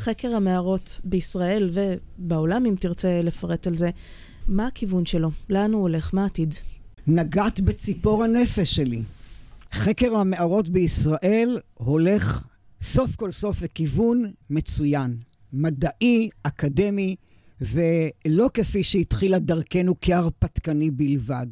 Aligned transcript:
חקר 0.00 0.36
המערות 0.36 1.00
בישראל 1.04 1.70
ובעולם, 1.72 2.66
אם 2.66 2.74
תרצה 2.80 3.20
לפרט 3.22 3.66
על 3.66 3.74
זה, 3.74 3.90
מה 4.48 4.66
הכיוון 4.66 5.06
שלו? 5.06 5.30
לאן 5.50 5.72
הוא 5.72 5.82
הולך? 5.82 6.14
מה 6.14 6.22
העתיד? 6.22 6.54
נגעת 7.06 7.60
בציפור 7.60 8.24
הנפש 8.24 8.74
שלי. 8.76 9.02
חקר 9.72 10.16
המערות 10.16 10.68
בישראל 10.68 11.58
הולך 11.74 12.44
סוף 12.82 13.16
כל 13.16 13.30
סוף 13.30 13.62
לכיוון 13.62 14.32
מצוין. 14.50 15.16
מדעי, 15.52 16.28
אקדמי, 16.42 17.16
ולא 17.60 18.50
כפי 18.54 18.82
שהתחילה 18.82 19.38
דרכנו 19.38 19.94
כהרפתקני 20.00 20.90
בלבד. 20.90 21.46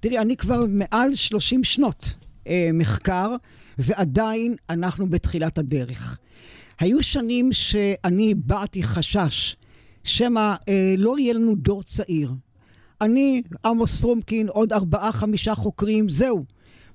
תראי, 0.00 0.18
אני 0.18 0.36
כבר 0.36 0.64
מעל 0.68 1.14
30 1.14 1.64
שנות 1.64 2.14
אה, 2.46 2.70
מחקר, 2.74 3.36
ועדיין 3.78 4.54
אנחנו 4.70 5.10
בתחילת 5.10 5.58
הדרך. 5.58 6.18
היו 6.80 7.02
שנים 7.02 7.52
שאני 7.52 8.32
הבעתי 8.32 8.82
חשש 8.82 9.56
שמא 10.04 10.54
אה, 10.68 10.94
לא 10.98 11.18
יהיה 11.18 11.34
לנו 11.34 11.54
דור 11.54 11.82
צעיר. 11.82 12.32
אני, 13.00 13.42
עמוס 13.64 14.00
פרומקין, 14.00 14.48
עוד 14.48 14.72
ארבעה, 14.72 15.12
חמישה 15.12 15.54
חוקרים, 15.54 16.08
זהו. 16.08 16.44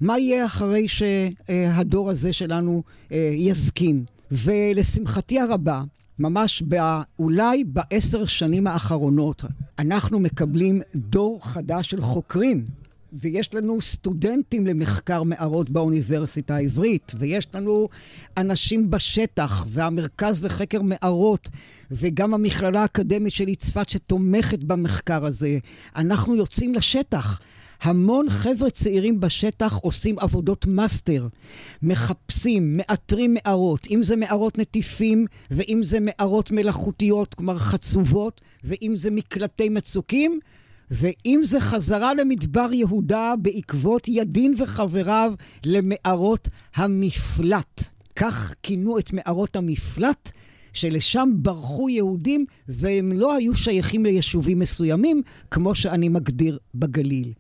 מה 0.02 0.20
יהיה 0.20 0.46
אחרי 0.46 0.88
שהדור 0.88 2.10
הזה 2.10 2.34
שלנו 2.34 2.84
אה, 3.12 3.32
יזקין? 3.34 4.04
ולשמחתי 4.32 5.40
הרבה, 5.40 5.84
ממש 6.20 6.62
בא, 6.62 7.02
אולי 7.20 7.64
בעשר 7.64 8.26
שנים 8.26 8.68
האחרונות, 8.68 9.44
אנחנו 9.80 10.20
מקבלים 10.20 10.82
דור 10.96 11.46
חדש 11.46 11.90
של 11.90 12.02
חוקרים. 12.02 12.66
ויש 13.14 13.54
לנו 13.54 13.82
סטודנטים 13.82 14.68
למחקר 14.68 15.24
מערות 15.24 15.70
באוניברסיטה 15.70 16.56
העברית, 16.56 17.12
ויש 17.18 17.48
לנו 17.54 17.90
אנשים 18.38 18.92
בשטח, 18.92 19.66
והמרכז 19.68 20.46
לחקר 20.46 20.82
מערות, 20.82 21.50
וגם 21.92 22.34
המכללה 22.34 22.82
האקדמית 22.82 23.34
של 23.34 23.56
צפת 23.56 23.90
שתומכת 23.90 24.64
במחקר 24.64 25.26
הזה. 25.26 25.58
אנחנו 25.96 26.36
יוצאים 26.36 26.76
לשטח. 26.76 27.40
המון 27.82 28.30
חבר'ה 28.30 28.70
צעירים 28.70 29.20
בשטח 29.20 29.74
עושים 29.82 30.20
עבודות 30.20 30.66
מאסטר, 30.66 31.28
מחפשים, 31.84 32.78
מאתרים 32.78 33.34
מערות, 33.34 33.88
אם 33.92 34.04
זה 34.04 34.16
מערות 34.16 34.58
נטיפים 34.58 35.26
ואם 35.52 35.82
זה 35.84 35.98
מערות 36.02 36.52
מלאכותיות, 36.52 37.34
כלומר 37.34 37.58
חצובות, 37.58 38.42
ואם 38.64 38.94
זה 38.96 39.12
מקלטי 39.12 39.70
מצוקים, 39.70 40.40
ואם 40.92 41.42
זה 41.44 41.60
חזרה 41.60 42.14
למדבר 42.14 42.74
יהודה 42.74 43.34
בעקבות 43.42 44.08
ידין 44.08 44.54
וחבריו 44.58 45.34
למערות 45.66 46.48
המפלט. 46.76 47.84
כך 48.16 48.54
כינו 48.64 49.00
את 49.00 49.14
מערות 49.14 49.56
המפלט, 49.56 50.32
שלשם 50.74 51.30
ברחו 51.36 51.90
יהודים 51.90 52.46
והם 52.68 53.12
לא 53.12 53.36
היו 53.36 53.56
שייכים 53.56 54.06
ליישובים 54.06 54.60
מסוימים, 54.60 55.22
כמו 55.52 55.76
שאני 55.76 56.10
מגדיר 56.10 56.60
בגליל. 56.76 57.34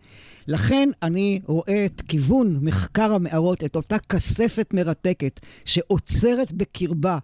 לכן 0.48 0.90
אני 1.04 1.40
רואה 1.46 1.86
את 1.86 2.02
כיוון 2.02 2.60
מחקר 2.62 3.14
המערות, 3.14 3.64
את 3.64 3.76
אותה 3.76 4.00
כספת 4.00 4.74
מרתקת 4.74 5.40
שעוצרת 5.66 6.52
בקרבה 6.52 7.18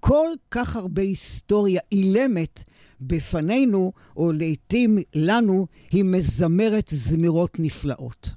כל 0.00 0.28
כך 0.50 0.76
הרבה 0.76 1.02
היסטוריה 1.02 1.80
אילמת 1.92 2.64
בפנינו, 3.06 3.92
או 4.16 4.32
לעתים 4.32 4.98
לנו, 5.14 5.66
היא 5.90 6.04
מזמרת 6.04 6.88
זמירות 6.88 7.56
נפלאות. 7.58 8.34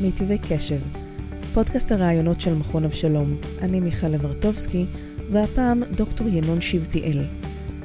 מיטיבי 0.00 0.38
קשב, 0.38 0.80
פודקאסט 1.54 1.92
הראיונות 1.92 2.40
של 2.40 2.54
מכון 2.54 2.84
אבשלום. 2.84 3.36
אני 3.62 3.80
מיכל 3.80 4.06
לברטובסקי, 4.06 4.86
והפעם 5.32 5.82
דוקטור 5.96 6.28
ינון 6.28 6.60
שבטיאל, 6.60 7.24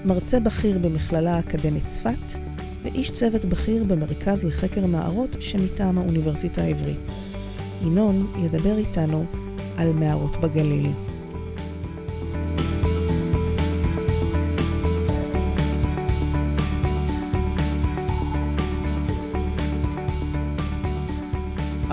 מרצה 0.06 0.40
בכיר 0.40 0.78
במכללה 0.78 1.36
האקדמית 1.36 1.86
צפת, 1.86 2.38
ואיש 2.84 3.12
צוות 3.12 3.46
בכיר 3.46 3.84
במרכז 3.84 4.44
לחקר 4.44 4.88
מערות 4.88 5.36
שמטעם 5.40 5.98
האוניברסיטה 5.98 6.62
העברית. 6.62 7.12
ינון 7.82 8.34
ידבר 8.46 8.78
איתנו 8.78 9.26
על 9.78 9.92
מערות 9.92 10.38
בגליל. 10.38 10.92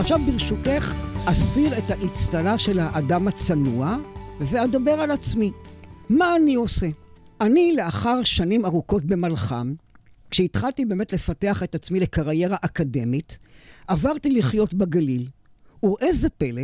עכשיו 0.02 0.20
ברשותך, 0.26 0.94
אסיר 1.26 1.78
את 1.78 1.90
האצטלה 1.90 2.58
של 2.58 2.78
האדם 2.78 3.28
הצנוע 3.28 3.96
ואדבר 4.40 4.90
על 4.90 5.10
עצמי. 5.10 5.52
מה 6.08 6.36
אני 6.36 6.54
עושה? 6.54 6.86
אני, 7.40 7.74
לאחר 7.76 8.22
שנים 8.22 8.64
ארוכות 8.64 9.04
במלחם, 9.04 9.74
כשהתחלתי 10.30 10.84
באמת 10.84 11.12
לפתח 11.12 11.62
את 11.62 11.74
עצמי 11.74 12.00
לקריירה 12.00 12.56
אקדמית, 12.62 13.38
עברתי 13.86 14.30
לחיות 14.30 14.74
בגליל. 14.74 15.28
וראה 15.82 16.08
פלא, 16.38 16.62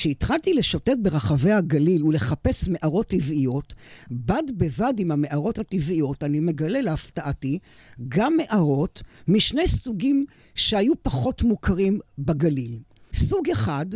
כשהתחלתי 0.00 0.54
לשוטט 0.54 0.96
ברחבי 1.02 1.52
הגליל 1.52 2.04
ולחפש 2.04 2.68
מערות 2.68 3.06
טבעיות, 3.06 3.74
בד 4.10 4.42
בבד 4.56 4.94
עם 4.98 5.10
המערות 5.10 5.58
הטבעיות, 5.58 6.22
אני 6.22 6.40
מגלה 6.40 6.80
להפתעתי 6.80 7.58
גם 8.08 8.36
מערות 8.36 9.02
משני 9.28 9.66
סוגים 9.66 10.26
שהיו 10.54 10.92
פחות 11.02 11.42
מוכרים 11.42 12.00
בגליל. 12.18 12.78
סוג 13.14 13.50
אחד, 13.50 13.86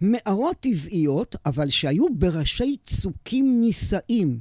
מערות 0.00 0.56
טבעיות, 0.60 1.36
אבל 1.46 1.70
שהיו 1.70 2.06
בראשי 2.14 2.76
צוקים 2.82 3.60
נישאים. 3.60 4.40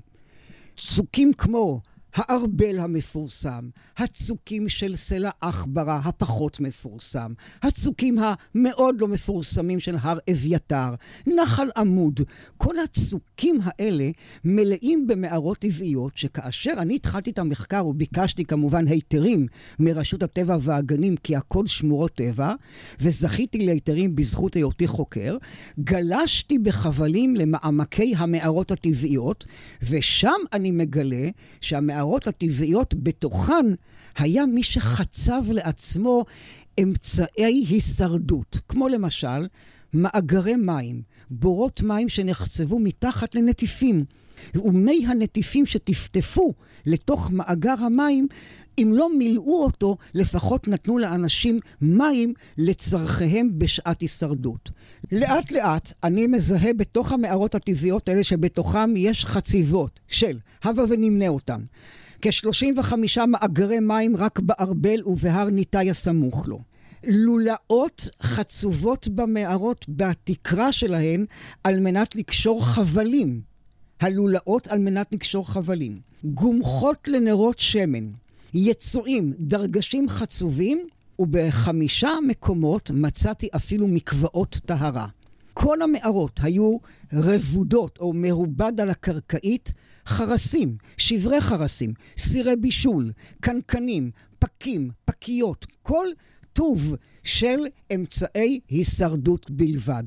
צוקים 0.77 1.33
כמו 1.33 1.81
הארבל 2.15 2.79
המפורסם, 2.79 3.69
הצוקים 3.97 4.69
של 4.69 4.95
סלע 4.95 5.29
עכברה 5.41 6.01
הפחות 6.03 6.59
מפורסם, 6.59 7.33
הצוקים 7.61 8.17
המאוד 8.19 9.01
לא 9.01 9.07
מפורסמים 9.07 9.79
של 9.79 9.95
הר 10.01 10.17
אביתר, 10.31 10.93
נחל 11.27 11.67
עמוד, 11.77 12.19
כל 12.57 12.79
הצוקים 12.79 13.59
האלה 13.63 14.09
מלאים 14.45 15.07
במערות 15.07 15.57
טבעיות, 15.57 16.17
שכאשר 16.17 16.73
אני 16.77 16.95
התחלתי 16.95 17.29
את 17.29 17.39
המחקר 17.39 17.87
וביקשתי 17.87 18.45
כמובן 18.45 18.87
היתרים 18.87 19.47
מרשות 19.79 20.23
הטבע 20.23 20.57
והגנים, 20.61 21.17
כי 21.17 21.35
הכל 21.35 21.67
שמורות 21.67 22.11
טבע, 22.15 22.53
וזכיתי 22.99 23.65
להיתרים 23.65 24.15
בזכות 24.15 24.53
היותי 24.53 24.87
חוקר, 24.87 25.37
גלשתי 25.79 26.59
בחבלים 26.59 27.35
למעמקי 27.35 28.13
המערות 28.17 28.71
הטבעיות, 28.71 29.45
ושם 29.89 30.39
אני 30.53 30.71
מגלה 30.71 31.29
שהמערות 31.61 32.00
המערות 32.01 32.27
הטבעיות 32.27 32.93
בתוכן 32.97 33.65
היה 34.17 34.45
מי 34.45 34.63
שחצב 34.63 35.43
לעצמו 35.51 36.25
אמצעי 36.83 37.65
הישרדות, 37.69 38.59
כמו 38.67 38.87
למשל 38.87 39.47
מאגרי 39.93 40.55
מים, 40.55 41.01
בורות 41.29 41.81
מים 41.81 42.09
שנחצבו 42.09 42.79
מתחת 42.79 43.35
לנטיפים, 43.35 44.05
ומי 44.55 45.05
הנטיפים 45.07 45.65
שטפטפו 45.65 46.53
לתוך 46.85 47.31
מאגר 47.31 47.75
המים, 47.79 48.27
אם 48.77 48.91
לא 48.95 49.17
מילאו 49.17 49.63
אותו, 49.63 49.97
לפחות 50.13 50.67
נתנו 50.67 50.97
לאנשים 50.97 51.59
מים 51.81 52.33
לצרכיהם 52.57 53.49
בשעת 53.57 54.01
הישרדות. 54.01 54.71
לאט 55.11 55.51
לאט 55.51 55.93
אני 56.03 56.27
מזהה 56.27 56.73
בתוך 56.73 57.11
המערות 57.11 57.55
הטבעיות 57.55 58.09
האלה 58.09 58.23
שבתוכם 58.23 58.93
יש 58.97 59.25
חציבות 59.25 59.99
של, 60.07 60.37
הבה 60.63 60.83
ונמנה 60.89 61.27
אותן, 61.27 61.61
כ-35 62.21 62.93
מאגרי 63.27 63.79
מים 63.79 64.17
רק 64.17 64.39
בארבל 64.39 65.01
ובהר 65.05 65.49
ניתאי 65.49 65.89
הסמוך 65.89 66.47
לו. 66.47 66.59
לולאות 67.07 68.09
חצובות 68.21 69.07
במערות 69.07 69.85
בתקרה 69.89 70.71
שלהן 70.71 71.25
על 71.63 71.79
מנת 71.79 72.15
לקשור 72.15 72.65
חבלים. 72.65 73.41
הלולאות 73.99 74.67
על 74.67 74.79
מנת 74.79 75.13
לקשור 75.13 75.47
חבלים. 75.47 76.10
גומחות 76.23 77.07
לנרות 77.07 77.59
שמן. 77.59 78.09
יצועים, 78.53 79.33
דרגשים 79.39 80.09
חצובים, 80.09 80.87
ובחמישה 81.19 82.09
מקומות 82.27 82.91
מצאתי 82.91 83.49
אפילו 83.55 83.87
מקוואות 83.87 84.57
טהרה. 84.65 85.07
כל 85.53 85.81
המערות 85.81 86.39
היו 86.43 86.77
רבודות 87.13 87.97
או 87.99 88.13
מרובד 88.13 88.79
על 88.81 88.89
הקרקעית 88.89 89.73
חרסים, 90.07 90.75
שברי 90.97 91.41
חרסים, 91.41 91.93
סירי 92.17 92.55
בישול, 92.55 93.11
קנקנים, 93.39 94.11
פקים, 94.39 94.89
פקיות, 95.05 95.65
כל 95.83 96.05
טוב 96.53 96.95
של 97.23 97.59
אמצעי 97.95 98.59
הישרדות 98.69 99.51
בלבד. 99.51 100.03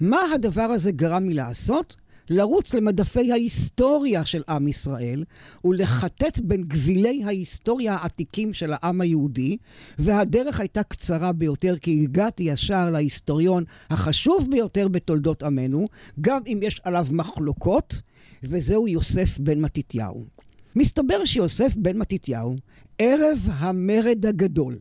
מה 0.00 0.20
הדבר 0.34 0.62
הזה 0.62 0.92
גרם 0.92 1.28
לי 1.28 1.34
לעשות? 1.34 1.96
לרוץ 2.30 2.74
למדפי 2.74 3.32
ההיסטוריה 3.32 4.24
של 4.24 4.42
עם 4.48 4.68
ישראל 4.68 5.24
ולחטט 5.64 6.38
בין 6.38 6.64
גבילי 6.64 7.24
ההיסטוריה 7.24 7.94
העתיקים 7.94 8.54
של 8.54 8.72
העם 8.72 9.00
היהודי, 9.00 9.56
והדרך 9.98 10.60
הייתה 10.60 10.82
קצרה 10.82 11.32
ביותר 11.32 11.74
כי 11.80 12.00
הגעתי 12.02 12.42
ישר 12.42 12.90
להיסטוריון 12.90 13.64
החשוב 13.90 14.48
ביותר 14.50 14.88
בתולדות 14.88 15.42
עמנו, 15.42 15.88
גם 16.20 16.40
אם 16.46 16.58
יש 16.62 16.80
עליו 16.84 17.06
מחלוקות, 17.10 18.02
וזהו 18.42 18.88
יוסף 18.88 19.38
בן 19.38 19.60
מתתיהו. 19.60 20.24
מסתבר 20.76 21.24
שיוסף 21.24 21.74
בן 21.76 21.98
מתתיהו, 21.98 22.56
ערב 22.98 23.48
המרד 23.52 24.26
הגדול, 24.26 24.78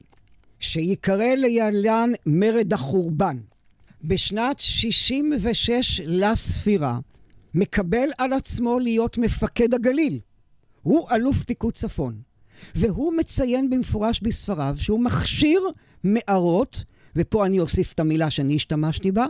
שיקרא 0.60 1.36
ליעלן 1.36 2.12
מרד 2.26 2.74
החורבן, 2.74 3.38
בשנת 4.04 4.60
66 4.60 6.02
לספירה, 6.06 7.00
מקבל 7.54 8.10
על 8.18 8.34
עצמו 8.34 8.80
להיות 8.80 9.18
מפקד 9.18 9.74
הגליל. 9.74 10.20
הוא 10.82 11.08
אלוף 11.12 11.44
פיקוד 11.44 11.74
צפון. 11.74 12.22
והוא 12.76 13.14
מציין 13.14 13.70
במפורש 13.70 14.22
בספריו 14.22 14.76
שהוא 14.78 15.04
מכשיר 15.04 15.62
מערות, 16.04 16.84
ופה 17.16 17.46
אני 17.46 17.60
אוסיף 17.60 17.94
את 17.94 18.00
המילה 18.00 18.30
שאני 18.30 18.56
השתמשתי 18.56 19.12
בה, 19.12 19.26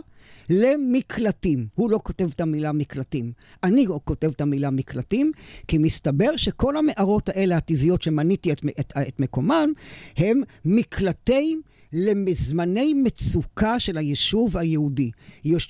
למקלטים. 0.50 1.66
הוא 1.74 1.90
לא 1.90 2.00
כותב 2.02 2.28
את 2.34 2.40
המילה 2.40 2.72
מקלטים. 2.72 3.32
אני 3.64 3.86
לא 3.86 4.00
כותב 4.04 4.30
את 4.30 4.40
המילה 4.40 4.70
מקלטים, 4.70 5.32
כי 5.68 5.78
מסתבר 5.78 6.36
שכל 6.36 6.76
המערות 6.76 7.28
האלה 7.28 7.56
הטבעיות 7.56 8.02
שמניתי 8.02 8.52
את, 8.52 8.60
את, 8.80 8.92
את 9.08 9.20
מקומן, 9.20 9.70
הם 10.16 10.42
מקלטים 10.64 11.62
למזמני 11.92 12.94
מצוקה 12.94 13.80
של 13.80 13.98
היישוב 13.98 14.56
היהודי. 14.56 15.10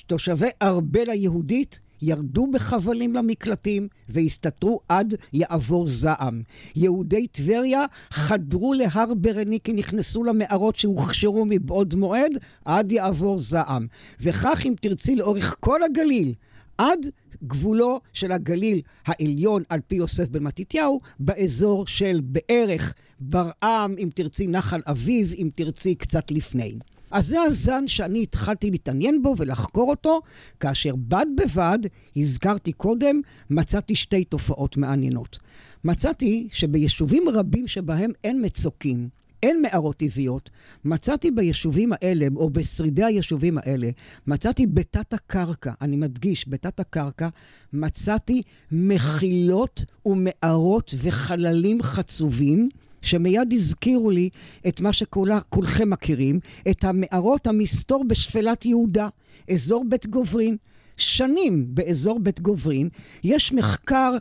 תושבי 0.06 0.48
ארבל 0.62 1.10
היהודית 1.10 1.80
ירדו 2.02 2.46
בחבלים 2.52 3.14
למקלטים 3.14 3.88
והסתתרו 4.08 4.80
עד 4.88 5.14
יעבור 5.32 5.86
זעם. 5.86 6.42
יהודי 6.76 7.26
טבריה 7.26 7.84
חדרו 8.10 8.74
להר 8.74 9.14
ברניקי, 9.14 9.72
נכנסו 9.72 10.24
למערות 10.24 10.76
שהוכשרו 10.76 11.44
מבעוד 11.48 11.94
מועד 11.94 12.32
עד 12.64 12.92
יעבור 12.92 13.38
זעם. 13.38 13.86
וכך 14.20 14.62
אם 14.66 14.74
תרצי 14.80 15.16
לאורך 15.16 15.56
כל 15.60 15.82
הגליל, 15.82 16.34
עד 16.78 17.06
גבולו 17.44 18.00
של 18.12 18.32
הגליל 18.32 18.80
העליון 19.06 19.62
על 19.68 19.80
פי 19.86 19.94
יוסף 19.94 20.28
בן 20.28 20.42
מתתיהו, 20.42 21.00
באזור 21.20 21.86
של 21.86 22.20
בערך 22.22 22.94
ברעם, 23.20 23.94
אם 23.98 24.08
תרצי 24.14 24.46
נחל 24.46 24.80
אביב, 24.86 25.34
אם 25.38 25.50
תרצי 25.54 25.94
קצת 25.94 26.30
לפני. 26.30 26.78
אז 27.10 27.26
זה 27.26 27.40
הזן 27.40 27.86
שאני 27.86 28.22
התחלתי 28.22 28.70
להתעניין 28.70 29.22
בו 29.22 29.34
ולחקור 29.38 29.90
אותו, 29.90 30.20
כאשר 30.60 30.96
בד 30.96 31.26
בבד, 31.36 31.78
הזכרתי 32.16 32.72
קודם, 32.72 33.20
מצאתי 33.50 33.94
שתי 33.94 34.24
תופעות 34.24 34.76
מעניינות. 34.76 35.38
מצאתי 35.84 36.48
שביישובים 36.52 37.28
רבים 37.28 37.68
שבהם 37.68 38.10
אין 38.24 38.44
מצוקים, 38.44 39.08
אין 39.42 39.62
מערות 39.62 39.96
טבעיות, 39.96 40.50
מצאתי 40.84 41.30
ביישובים 41.30 41.92
האלה, 41.92 42.26
או 42.36 42.50
בשרידי 42.50 43.04
היישובים 43.04 43.58
האלה, 43.58 43.90
מצאתי 44.26 44.66
בתת 44.66 45.12
הקרקע, 45.12 45.72
אני 45.80 45.96
מדגיש, 45.96 46.48
בתת 46.48 46.80
הקרקע, 46.80 47.28
מצאתי 47.72 48.42
מחילות 48.72 49.82
ומערות 50.06 50.94
וחללים 50.98 51.82
חצובים. 51.82 52.68
שמיד 53.02 53.52
הזכירו 53.52 54.10
לי 54.10 54.28
את 54.68 54.80
מה 54.80 54.92
שכולכם 54.92 55.90
מכירים, 55.90 56.40
את 56.70 56.84
המערות 56.84 57.46
המסתור 57.46 58.04
בשפלת 58.08 58.66
יהודה, 58.66 59.08
אזור 59.50 59.84
בית 59.88 60.06
גוברין. 60.06 60.56
שנים 60.96 61.66
באזור 61.68 62.20
בית 62.20 62.40
גוברין 62.40 62.88
יש 63.24 63.52
מחקר 63.52 64.16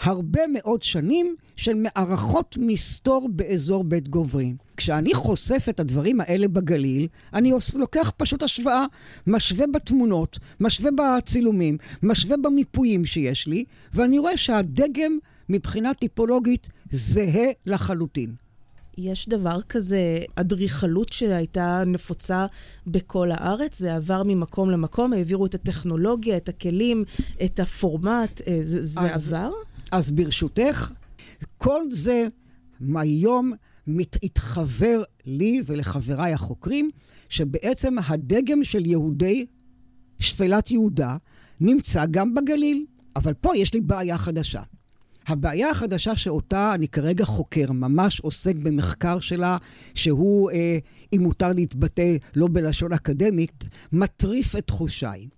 הרבה 0.00 0.40
מאוד 0.52 0.82
שנים 0.82 1.34
של 1.56 1.74
מערכות 1.74 2.56
מסתור 2.60 3.28
באזור 3.32 3.84
בית 3.84 4.08
גוברין. 4.08 4.56
כשאני 4.76 5.14
חושף 5.14 5.66
את 5.68 5.80
הדברים 5.80 6.20
האלה 6.20 6.48
בגליל, 6.48 7.06
אני 7.34 7.52
לוקח 7.74 8.12
פשוט 8.16 8.42
השוואה, 8.42 8.86
משווה 9.26 9.66
בתמונות, 9.66 10.38
משווה 10.60 10.90
בצילומים, 10.90 11.78
משווה 12.02 12.36
במיפויים 12.36 13.06
שיש 13.06 13.46
לי, 13.46 13.64
ואני 13.94 14.18
רואה 14.18 14.36
שהדגם 14.36 15.18
מבחינה 15.48 15.94
טיפולוגית 15.94 16.68
זהה 16.94 17.46
לחלוטין. 17.66 18.34
יש 18.98 19.28
דבר 19.28 19.62
כזה, 19.68 20.18
אדריכלות 20.34 21.12
שהייתה 21.12 21.82
נפוצה 21.86 22.46
בכל 22.86 23.30
הארץ, 23.32 23.78
זה 23.78 23.94
עבר 23.94 24.22
ממקום 24.26 24.70
למקום, 24.70 25.12
העבירו 25.12 25.46
את 25.46 25.54
הטכנולוגיה, 25.54 26.36
את 26.36 26.48
הכלים, 26.48 27.04
את 27.44 27.60
הפורמט, 27.60 28.42
אה, 28.46 28.58
זה, 28.62 28.82
זה 28.82 29.00
אז, 29.00 29.28
עבר? 29.28 29.50
אז 29.92 30.10
ברשותך, 30.10 30.90
כל 31.58 31.82
זה 31.90 32.28
מהיום 32.80 33.52
מתחבר 33.86 35.02
לי 35.26 35.62
ולחבריי 35.66 36.32
החוקרים, 36.32 36.90
שבעצם 37.28 37.96
הדגם 38.06 38.64
של 38.64 38.86
יהודי 38.86 39.46
שפלת 40.18 40.70
יהודה 40.70 41.16
נמצא 41.60 42.04
גם 42.10 42.34
בגליל. 42.34 42.84
אבל 43.16 43.34
פה 43.34 43.56
יש 43.56 43.74
לי 43.74 43.80
בעיה 43.80 44.18
חדשה. 44.18 44.62
הבעיה 45.26 45.70
החדשה 45.70 46.16
שאותה 46.16 46.74
אני 46.74 46.88
כרגע 46.88 47.24
חוקר, 47.24 47.72
ממש 47.72 48.20
עוסק 48.20 48.56
במחקר 48.56 49.20
שלה, 49.20 49.58
שהוא, 49.94 50.50
אה, 50.50 50.78
אם 51.12 51.20
מותר 51.22 51.52
להתבטא 51.52 52.16
לא 52.36 52.48
בלשון 52.52 52.92
אקדמית, 52.92 53.64
מטריף 53.92 54.56
את 54.56 54.66
תחושיי. 54.66 55.28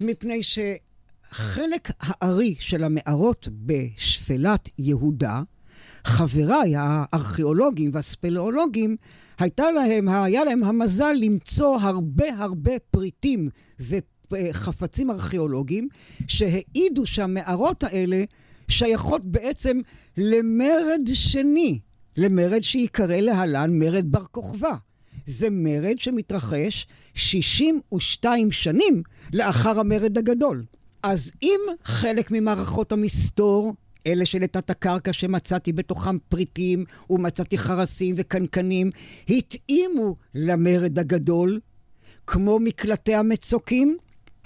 מפני 0.00 0.40
שחלק 0.42 1.90
הארי 2.00 2.54
של 2.58 2.84
המערות 2.84 3.48
בשפלת 3.52 4.68
יהודה, 4.78 5.42
חבריי 6.04 6.74
הארכיאולוגים 6.76 7.90
והספלאולוגים, 7.94 8.96
הייתה 9.38 9.72
להם, 9.72 10.08
היה 10.08 10.44
להם 10.44 10.64
המזל 10.64 11.12
למצוא 11.20 11.76
הרבה 11.80 12.34
הרבה 12.38 12.72
פריטים 12.90 13.48
וחפצים 14.30 15.10
ארכיאולוגיים 15.10 15.88
שהעידו 16.26 17.06
שהמערות 17.06 17.84
האלה 17.84 18.24
שייכות 18.68 19.24
בעצם 19.24 19.80
למרד 20.16 21.00
שני, 21.14 21.78
למרד 22.16 22.62
שיקרא 22.62 23.16
להלן 23.16 23.78
מרד 23.78 24.12
בר 24.12 24.24
כוכבא. 24.30 24.74
זה 25.26 25.48
מרד 25.50 25.98
שמתרחש 25.98 26.86
62 27.14 28.52
שנים 28.52 29.02
לאחר 29.34 29.80
המרד 29.80 30.18
הגדול. 30.18 30.64
אז 31.02 31.32
אם 31.42 31.60
חלק 31.84 32.30
ממערכות 32.30 32.92
המסתור, 32.92 33.74
אלה 34.06 34.26
של 34.26 34.46
תת 34.46 34.70
הקרקע 34.70 35.12
שמצאתי 35.12 35.72
בתוכם 35.72 36.18
פריטים 36.18 36.84
ומצאתי 37.10 37.58
חרסים 37.58 38.14
וקנקנים, 38.18 38.90
התאימו 39.28 40.16
למרד 40.34 40.98
הגדול, 40.98 41.60
כמו 42.26 42.58
מקלטי 42.58 43.14
המצוקים, 43.14 43.96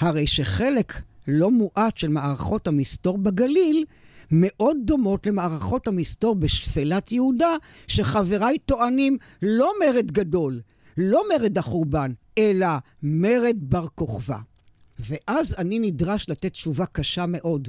הרי 0.00 0.26
שחלק 0.26 0.92
לא 1.28 1.50
מועט 1.50 1.96
של 1.96 2.08
מערכות 2.08 2.66
המסתור 2.66 3.18
בגליל 3.18 3.84
מאוד 4.30 4.76
דומות 4.84 5.26
למערכות 5.26 5.88
המסתור 5.88 6.34
בשפלת 6.34 7.12
יהודה, 7.12 7.56
שחבריי 7.86 8.58
טוענים 8.58 9.18
לא 9.42 9.72
מרד 9.80 10.12
גדול, 10.12 10.60
לא 10.96 11.22
מרד 11.34 11.58
החורבן, 11.58 12.12
אלא 12.38 12.68
מרד 13.02 13.56
בר 13.60 13.86
כוכבא. 13.94 14.38
ואז 14.98 15.54
אני 15.58 15.78
נדרש 15.78 16.28
לתת 16.28 16.52
תשובה 16.52 16.86
קשה 16.86 17.24
מאוד. 17.28 17.68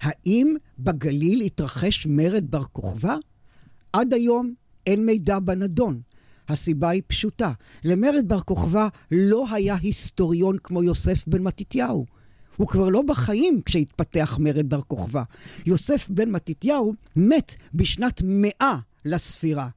האם 0.00 0.56
בגליל 0.78 1.40
התרחש 1.40 2.06
מרד 2.06 2.50
בר 2.50 2.64
כוכבא? 2.64 3.16
עד 3.92 4.14
היום 4.14 4.54
אין 4.86 5.06
מידע 5.06 5.38
בנדון. 5.38 6.00
הסיבה 6.48 6.88
היא 6.88 7.02
פשוטה. 7.06 7.52
למרד 7.84 8.28
בר 8.28 8.40
כוכבא 8.40 8.88
לא 9.10 9.46
היה 9.50 9.76
היסטוריון 9.82 10.56
כמו 10.58 10.82
יוסף 10.82 11.24
בן 11.26 11.42
מתתיהו. 11.42 12.06
הוא 12.56 12.68
כבר 12.68 12.88
לא 12.88 13.02
בחיים 13.02 13.60
כשהתפתח 13.64 14.38
מרד 14.40 14.68
בר 14.68 14.82
כוכבא. 14.82 15.22
יוסף 15.66 16.08
בן 16.10 16.30
מתתיהו 16.30 16.94
מת 17.16 17.54
בשנת 17.74 18.22
מאה 18.24 18.76
לספירה. 19.04 19.68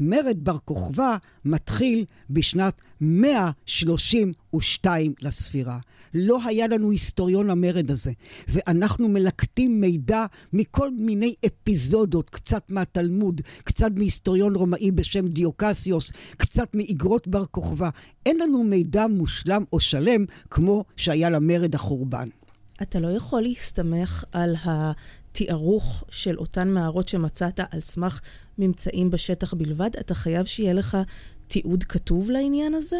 מרד 0.00 0.38
בר 0.42 0.58
כוכבא 0.64 1.16
מתחיל 1.44 2.04
בשנת 2.30 2.82
132 3.00 5.12
לספירה. 5.20 5.78
לא 6.14 6.38
היה 6.44 6.66
לנו 6.66 6.90
היסטוריון 6.90 7.46
למרד 7.46 7.90
הזה, 7.90 8.12
ואנחנו 8.48 9.08
מלקטים 9.08 9.80
מידע 9.80 10.26
מכל 10.52 10.90
מיני 10.90 11.34
אפיזודות, 11.46 12.30
קצת 12.30 12.70
מהתלמוד, 12.70 13.40
קצת 13.64 13.90
מהיסטוריון 13.96 14.54
רומאי 14.54 14.90
בשם 14.90 15.28
דיוקסיוס, 15.28 16.12
קצת 16.36 16.74
מאיגרות 16.74 17.28
בר 17.28 17.44
כוכבא. 17.44 17.88
אין 18.26 18.36
לנו 18.40 18.64
מידע 18.64 19.06
מושלם 19.06 19.64
או 19.72 19.80
שלם 19.80 20.24
כמו 20.50 20.84
שהיה 20.96 21.30
למרד 21.30 21.74
החורבן. 21.74 22.28
אתה 22.82 23.00
לא 23.00 23.08
יכול 23.08 23.42
להסתמך 23.42 24.24
על 24.32 24.54
התיארוך 25.40 26.04
של 26.10 26.38
אותן 26.38 26.68
מערות 26.68 27.08
שמצאת 27.08 27.60
על 27.70 27.80
סמך 27.80 28.20
ממצאים 28.58 29.10
בשטח 29.10 29.54
בלבד? 29.54 29.90
אתה 30.00 30.14
חייב 30.14 30.46
שיהיה 30.46 30.72
לך 30.72 30.96
תיעוד 31.48 31.84
כתוב 31.84 32.30
לעניין 32.30 32.74
הזה? 32.74 32.96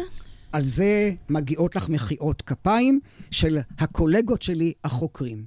על 0.51 0.65
זה 0.65 1.11
מגיעות 1.29 1.75
לך 1.75 1.89
מחיאות 1.89 2.41
כפיים 2.41 2.99
של 3.31 3.57
הקולגות 3.79 4.41
שלי, 4.41 4.73
החוקרים. 4.83 5.45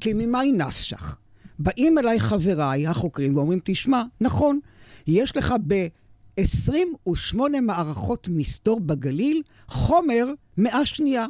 כי 0.00 0.12
ממאי 0.14 0.52
נפשך? 0.52 1.16
באים 1.58 1.98
אליי 1.98 2.20
חבריי 2.20 2.86
החוקרים 2.86 3.36
ואומרים, 3.36 3.60
תשמע, 3.64 4.02
נכון, 4.20 4.60
יש 5.06 5.36
לך 5.36 5.54
ב-28 5.66 7.36
מערכות 7.62 8.28
מסתור 8.28 8.80
בגליל 8.80 9.42
חומר 9.68 10.26
מאה 10.56 10.86
שנייה. 10.86 11.26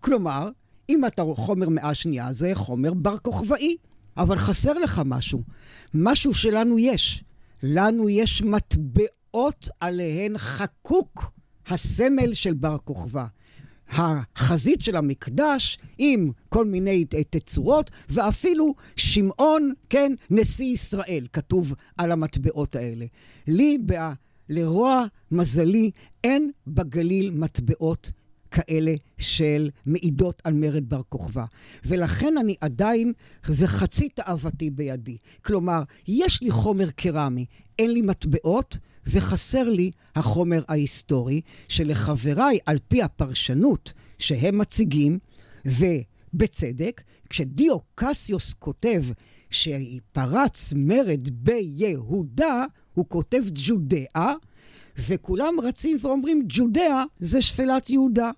כלומר, 0.00 0.50
אם 0.88 1.04
אתה 1.06 1.22
חומר 1.36 1.68
מאה 1.68 1.94
שנייה, 1.94 2.32
זה 2.32 2.50
חומר 2.54 2.94
בר 2.94 3.18
כוכבאי. 3.18 3.76
אבל 4.16 4.36
חסר 4.36 4.72
לך 4.72 5.02
משהו. 5.04 5.42
משהו 5.94 6.34
שלנו 6.34 6.78
יש. 6.78 7.24
לנו 7.62 8.08
יש 8.08 8.42
מטבעות 8.42 9.68
עליהן 9.80 10.38
חקוק 10.38 11.30
הסמל 11.66 12.34
של 12.34 12.54
בר 12.54 12.76
כוכבא. 12.84 13.26
החזית 13.88 14.82
של 14.82 14.96
המקדש 14.96 15.78
עם 15.98 16.30
כל 16.48 16.64
מיני 16.64 17.04
תצורות, 17.04 17.90
ואפילו 18.08 18.74
שמעון, 18.96 19.72
כן, 19.90 20.12
נשיא 20.30 20.66
ישראל, 20.72 21.26
כתוב 21.32 21.74
על 21.96 22.12
המטבעות 22.12 22.76
האלה. 22.76 23.06
לי, 23.48 23.78
לרוע 24.48 25.04
מזלי, 25.30 25.90
אין 26.24 26.50
בגליל 26.66 27.30
מטבעות 27.30 28.12
כאלה 28.50 28.94
של 29.18 29.70
מעידות 29.86 30.42
על 30.44 30.54
מרד 30.54 30.88
בר 30.88 31.02
כוכבא. 31.08 31.44
ולכן 31.84 32.38
אני 32.38 32.54
עדיין, 32.60 33.12
וחצי 33.48 34.08
תאוותי 34.08 34.70
בידי. 34.70 35.16
כלומר, 35.44 35.82
יש 36.08 36.42
לי 36.42 36.50
חומר 36.50 36.90
קרמי, 36.90 37.44
אין 37.78 37.90
לי 37.90 38.02
מטבעות, 38.02 38.78
וחסר 39.06 39.70
לי 39.70 39.90
החומר 40.16 40.62
ההיסטורי, 40.68 41.40
שלחבריי, 41.68 42.58
על 42.66 42.78
פי 42.88 43.02
הפרשנות 43.02 43.92
שהם 44.18 44.58
מציגים, 44.58 45.18
ובצדק, 45.66 47.02
כשדיוקסיוס 47.30 48.52
כותב 48.52 49.04
שפרץ 49.50 50.72
מרד 50.76 51.28
ביהודה, 51.32 52.64
הוא 52.94 53.06
כותב 53.08 53.42
ג'ודאה, 53.54 54.34
וכולם 54.98 55.54
רצים 55.62 55.98
ואומרים, 56.00 56.42
ג'ודאה 56.48 57.04
זה 57.20 57.42
שפלת 57.42 57.90
יהודה. 57.90 58.30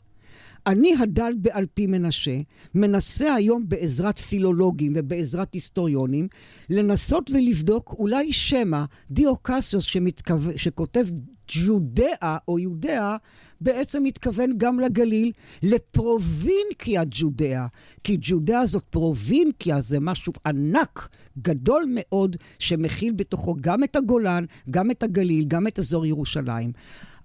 אני 0.66 0.94
הדל 0.98 1.32
בעל 1.36 1.66
פי 1.74 1.86
מנשה, 1.86 2.40
מנסה 2.74 3.34
היום 3.34 3.64
בעזרת 3.68 4.18
פילולוגים 4.18 4.92
ובעזרת 4.96 5.54
היסטוריונים, 5.54 6.28
לנסות 6.70 7.30
ולבדוק 7.30 7.94
אולי 7.98 8.32
שמא 8.32 8.84
דיוקסיוס 9.10 9.84
שמתכו... 9.84 10.34
שכותב 10.56 11.06
ג'ודאה 11.48 12.36
או 12.48 12.58
יהודאה, 12.58 13.16
בעצם 13.60 14.02
מתכוון 14.02 14.50
גם 14.56 14.80
לגליל, 14.80 15.32
לפרובינקיה 15.62 17.02
ג'ודאה. 17.10 17.66
כי 18.04 18.16
ג'ודאה 18.20 18.66
זאת 18.66 18.84
פרובינקיה, 18.84 19.80
זה 19.80 20.00
משהו 20.00 20.32
ענק, 20.46 21.08
גדול 21.38 21.84
מאוד, 21.94 22.36
שמכיל 22.58 23.12
בתוכו 23.12 23.56
גם 23.60 23.84
את 23.84 23.96
הגולן, 23.96 24.44
גם 24.70 24.90
את 24.90 25.02
הגליל, 25.02 25.44
גם 25.48 25.66
את 25.66 25.78
אזור 25.78 26.06
ירושלים. 26.06 26.72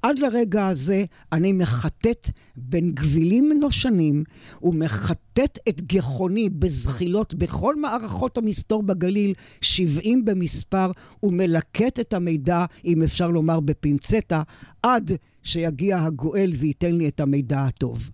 עד 0.03 0.19
לרגע 0.19 0.67
הזה 0.67 1.05
אני 1.31 1.53
מחטט 1.53 2.29
בין 2.57 2.91
גבילים 2.91 3.51
נושנים 3.59 4.23
ומחטט 4.63 5.59
את 5.69 5.81
גחוני 5.81 6.49
בזחילות 6.49 7.33
בכל 7.33 7.75
מערכות 7.75 8.37
המסתור 8.37 8.83
בגליל, 8.83 9.33
70 9.61 10.25
במספר, 10.25 10.91
ומלקט 11.23 11.99
את 11.99 12.13
המידע, 12.13 12.65
אם 12.85 13.03
אפשר 13.03 13.27
לומר 13.27 13.59
בפינצטה, 13.59 14.41
עד 14.83 15.11
שיגיע 15.43 16.03
הגואל 16.03 16.51
וייתן 16.59 16.95
לי 16.95 17.07
את 17.07 17.19
המידע 17.19 17.65
הטוב. 17.65 18.09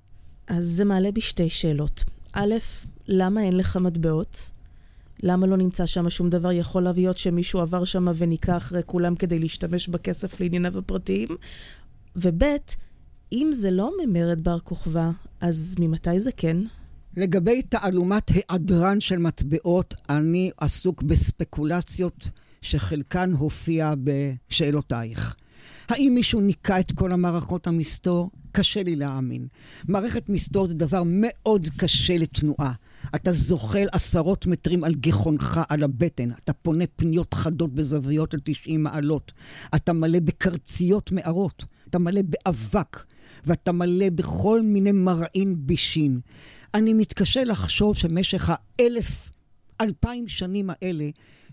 אז 0.47 0.65
זה 0.65 0.85
מעלה 0.85 1.11
בי 1.11 1.21
שתי 1.21 1.49
שאלות. 1.49 2.03
א', 2.33 2.53
למה 3.07 3.43
אין 3.43 3.57
לך 3.57 3.77
מטבעות? 3.77 4.51
למה 5.23 5.47
לא 5.47 5.57
נמצא 5.57 5.85
שם 5.85 6.09
שום 6.09 6.29
דבר? 6.29 6.51
יכול 6.51 6.83
להיות 6.83 7.17
שמישהו 7.17 7.59
עבר 7.59 7.83
שם 7.83 8.07
וניקה 8.17 8.57
אחרי 8.57 8.81
כולם 8.85 9.15
כדי 9.15 9.39
להשתמש 9.39 9.87
בכסף 9.87 10.39
לענייניו 10.39 10.77
הפרטיים? 10.77 11.27
וב', 12.15 12.43
אם 13.31 13.49
זה 13.53 13.71
לא 13.71 13.91
ממרד 14.03 14.43
בר 14.43 14.59
כוכבא, 14.59 15.11
אז 15.41 15.75
ממתי 15.79 16.19
זה 16.19 16.31
כן? 16.31 16.57
לגבי 17.17 17.61
תעלומת 17.61 18.29
היעדרן 18.29 18.99
של 18.99 19.17
מטבעות, 19.17 19.95
אני 20.09 20.51
עסוק 20.57 21.03
בספקולציות 21.03 22.31
שחלקן 22.61 23.31
הופיע 23.31 23.93
בשאלותייך. 24.03 25.35
האם 25.89 26.11
מישהו 26.15 26.41
ניקה 26.41 26.79
את 26.79 26.91
כל 26.91 27.11
המערכות 27.11 27.67
המסתור? 27.67 28.31
קשה 28.51 28.83
לי 28.83 28.95
להאמין. 28.95 29.47
מערכת 29.87 30.29
מסתור 30.29 30.67
זה 30.67 30.73
דבר 30.73 31.03
מאוד 31.05 31.67
קשה 31.77 32.17
לתנועה. 32.17 32.73
אתה 33.15 33.31
זוחל 33.31 33.87
עשרות 33.91 34.47
מטרים 34.47 34.83
על 34.83 34.95
גחונך, 34.95 35.59
על 35.69 35.83
הבטן. 35.83 36.31
אתה 36.31 36.53
פונה 36.53 36.85
פניות 36.95 37.33
חדות 37.33 37.73
בזוויות 37.73 38.31
של 38.31 38.37
90 38.43 38.83
מעלות. 38.83 39.31
אתה 39.75 39.93
מלא 39.93 40.19
בקרציות 40.19 41.11
מערות. 41.11 41.65
אתה 41.89 41.99
מלא 41.99 42.21
באבק. 42.21 43.03
ואתה 43.45 43.71
מלא 43.71 44.09
בכל 44.09 44.61
מיני 44.61 44.91
מרעין 44.91 45.55
בישין. 45.57 46.19
אני 46.73 46.93
מתקשה 46.93 47.43
לחשוב 47.43 47.95
שמשך 47.95 48.51
האלף, 48.53 49.31
אלפיים 49.81 50.27
שנים 50.27 50.69
האלה 50.69 51.09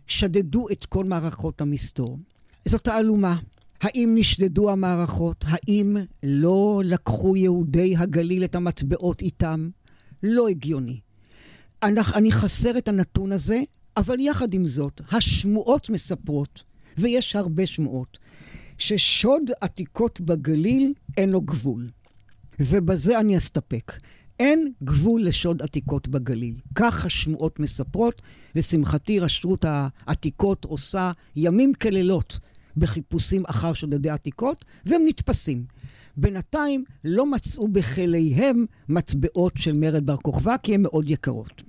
שדדו 0.07 0.66
את 0.73 0.87
כל 0.87 1.05
מערכות 1.05 1.61
המסתור. 1.61 2.19
זאת 2.64 2.85
תעלומה. 2.85 3.37
האם 3.80 4.12
נשדדו 4.14 4.71
המערכות? 4.71 5.45
האם 5.49 5.97
לא 6.23 6.83
לקחו 6.85 7.37
יהודי 7.37 7.97
הגליל 7.97 8.45
את 8.45 8.54
המטבעות 8.54 9.23
איתם? 9.23 9.68
לא 10.23 10.49
הגיוני. 10.49 11.00
אני, 11.83 12.00
אני 12.14 12.33
חסר 12.33 12.78
את 12.78 12.88
הנתון 12.88 13.33
הזה, 13.33 13.61
אבל 13.97 14.21
יחד 14.21 14.54
עם 14.54 14.68
זאת, 14.68 15.00
השמועות 15.11 15.90
מספרות, 15.90 16.62
ויש 16.99 17.37
הרבה 17.37 17.66
שמועות, 17.66 18.18
ששוד 18.78 19.50
עתיקות 19.61 20.21
בגליל 20.21 20.92
אין 21.16 21.30
לו 21.30 21.40
גבול. 21.40 21.90
ובזה 22.61 23.21
אני 23.21 23.38
אסתפק. 23.38 23.92
אין 24.40 24.73
גבול 24.85 25.25
לשוד 25.25 25.62
עתיקות 25.62 26.09
בגליל. 26.09 26.54
כך 26.75 27.04
השמועות 27.04 27.61
מספרות. 27.61 28.23
לשמחתי, 28.54 29.21
רשות 29.21 29.64
העתיקות 29.68 30.64
עושה 30.64 31.12
ימים 31.37 31.75
כלילות 31.75 32.38
בחיפושים 32.76 33.42
אחר 33.47 33.73
שודדי 33.73 34.11
עתיקות, 34.11 34.64
והם 34.87 35.02
נתפסים. 35.06 35.64
בינתיים 36.16 36.85
לא 37.04 37.30
מצאו 37.30 37.68
בכליהם 37.68 38.66
מטבעות 38.88 39.52
של 39.56 39.73
מרד 39.73 40.06
בר 40.06 40.16
כוכבא, 40.16 40.56
כי 40.62 40.75
הן 40.75 40.83
מאוד 40.83 41.11
יקרות. 41.11 41.62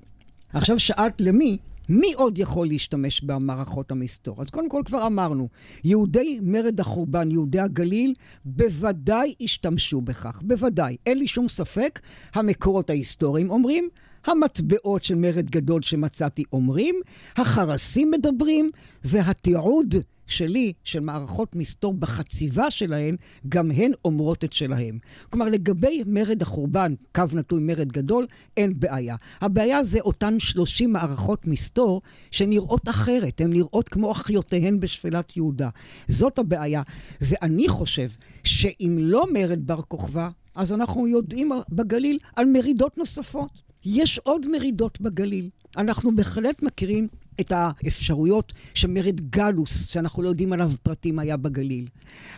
עכשיו 0.53 0.79
שאלת 0.79 1.21
למי? 1.21 1.57
מי 1.89 2.13
עוד 2.15 2.39
יכול 2.39 2.67
להשתמש 2.67 3.21
במערכות 3.21 3.91
המסתור? 3.91 4.41
אז 4.41 4.49
קודם 4.49 4.69
כל 4.69 4.81
כבר 4.85 5.07
אמרנו, 5.07 5.47
יהודי 5.83 6.39
מרד 6.41 6.79
החורבן, 6.79 7.31
יהודי 7.31 7.59
הגליל, 7.59 8.13
בוודאי 8.45 9.33
השתמשו 9.41 10.01
בכך, 10.01 10.41
בוודאי. 10.41 10.97
אין 11.05 11.17
לי 11.17 11.27
שום 11.27 11.49
ספק, 11.49 11.99
המקורות 12.33 12.89
ההיסטוריים 12.89 13.49
אומרים, 13.49 13.89
המטבעות 14.25 15.03
של 15.03 15.15
מרד 15.15 15.49
גדול 15.49 15.81
שמצאתי 15.81 16.43
אומרים, 16.53 16.95
החרסים 17.37 18.11
מדברים, 18.11 18.71
והתיעוד 19.03 19.95
שלי, 20.27 20.73
של 20.83 20.99
מערכות 20.99 21.55
מסתור 21.55 21.93
בחציבה 21.93 22.71
שלהן, 22.71 23.15
גם 23.49 23.71
הן 23.71 23.91
אומרות 24.05 24.43
את 24.43 24.53
שלהן. 24.53 24.97
כלומר, 25.29 25.49
לגבי 25.49 26.03
מרד 26.05 26.41
החורבן, 26.41 26.93
קו 27.15 27.23
נטוי 27.33 27.61
מרד 27.61 27.91
גדול, 27.91 28.25
אין 28.57 28.79
בעיה. 28.79 29.15
הבעיה 29.41 29.83
זה 29.83 29.99
אותן 29.99 30.39
30 30.39 30.93
מערכות 30.93 31.47
מסתור 31.47 32.01
שנראות 32.31 32.89
אחרת, 32.89 33.41
הן 33.41 33.53
נראות 33.53 33.89
כמו 33.89 34.11
אחיותיהן 34.11 34.79
בשפלת 34.79 35.37
יהודה. 35.37 35.69
זאת 36.07 36.39
הבעיה. 36.39 36.81
ואני 37.21 37.67
חושב 37.67 38.07
שאם 38.43 38.97
לא 38.99 39.25
מרד 39.33 39.67
בר 39.67 39.81
כוכבא, 39.81 40.29
אז 40.55 40.73
אנחנו 40.73 41.07
יודעים 41.07 41.51
בגליל 41.69 42.17
על 42.35 42.45
מרידות 42.45 42.97
נוספות. 42.97 43.61
יש 43.85 44.19
עוד 44.19 44.47
מרידות 44.47 45.01
בגליל. 45.01 45.49
אנחנו 45.77 46.15
בהחלט 46.15 46.63
מכירים 46.63 47.07
את 47.41 47.51
האפשרויות 47.51 48.53
שמרד 48.73 49.21
גלוס, 49.29 49.87
שאנחנו 49.87 50.23
לא 50.23 50.27
יודעים 50.27 50.53
עליו 50.53 50.71
פרטים, 50.83 51.19
היה 51.19 51.37
בגליל. 51.37 51.87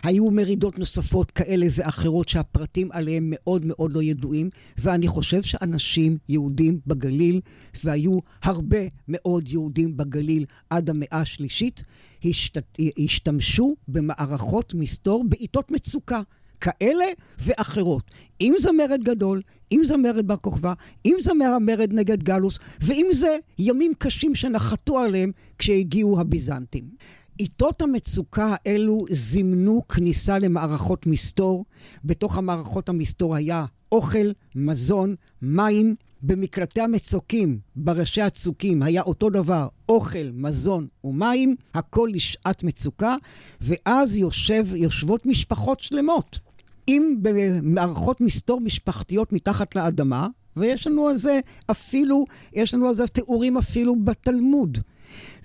היו 0.02 0.30
מרידות 0.30 0.78
נוספות 0.78 1.30
כאלה 1.30 1.66
ואחרות 1.72 2.28
שהפרטים 2.28 2.88
עליהם 2.92 3.24
מאוד 3.30 3.62
מאוד 3.64 3.92
לא 3.92 4.02
ידועים, 4.02 4.50
ואני 4.78 5.08
חושב 5.08 5.42
שאנשים 5.42 6.18
יהודים 6.28 6.80
בגליל, 6.86 7.40
והיו 7.84 8.18
הרבה 8.42 8.78
מאוד 9.08 9.48
יהודים 9.48 9.96
בגליל 9.96 10.44
עד 10.70 10.90
המאה 10.90 11.20
השלישית, 11.20 11.84
השת... 12.24 12.58
השתמשו 12.98 13.74
במערכות 13.88 14.74
מסתור 14.74 15.24
בעיתות 15.28 15.70
מצוקה. 15.70 16.20
כאלה 16.60 17.04
ואחרות. 17.38 18.10
אם 18.40 18.54
זה 18.58 18.72
מרד 18.72 19.04
גדול, 19.04 19.42
אם 19.72 19.82
זה 19.84 19.96
מרד 19.96 20.26
בר 20.26 20.36
כוכבא, 20.36 20.72
אם 21.06 21.16
זה 21.22 21.32
מרד 21.60 21.92
נגד 21.92 22.22
גלוס, 22.22 22.58
ואם 22.80 23.06
זה 23.12 23.36
ימים 23.58 23.92
קשים 23.98 24.34
שנחתו 24.34 24.98
עליהם 24.98 25.32
כשהגיעו 25.58 26.20
הביזנטים. 26.20 26.84
עיתות 27.38 27.82
המצוקה 27.82 28.56
האלו 28.66 29.04
זימנו 29.10 29.88
כניסה 29.88 30.38
למערכות 30.38 31.06
מסתור. 31.06 31.64
בתוך 32.04 32.38
המערכות 32.38 32.88
המסתור 32.88 33.36
היה 33.36 33.64
אוכל, 33.92 34.30
מזון, 34.54 35.14
מים, 35.42 35.94
במקלטי 36.22 36.80
המצוקים, 36.80 37.58
בראשי 37.76 38.22
הצוקים, 38.22 38.82
היה 38.82 39.02
אותו 39.02 39.30
דבר, 39.30 39.68
אוכל, 39.88 40.30
מזון 40.32 40.86
ומים, 41.04 41.56
הכל 41.74 42.10
לשעת 42.12 42.62
מצוקה, 42.62 43.16
ואז 43.60 44.16
יושב, 44.16 44.66
יושבות 44.74 45.26
משפחות 45.26 45.80
שלמות. 45.80 46.38
אם 46.88 47.16
במערכות 47.22 48.20
מסתור 48.20 48.60
משפחתיות 48.60 49.32
מתחת 49.32 49.76
לאדמה, 49.76 50.28
ויש 50.56 50.86
לנו 50.86 51.08
על 51.08 51.16
זה 51.16 51.40
אפילו, 51.70 52.24
יש 52.52 52.74
לנו 52.74 52.88
על 52.88 52.94
זה 52.94 53.06
תיאורים 53.06 53.56
אפילו 53.56 53.96
בתלמוד. 54.04 54.78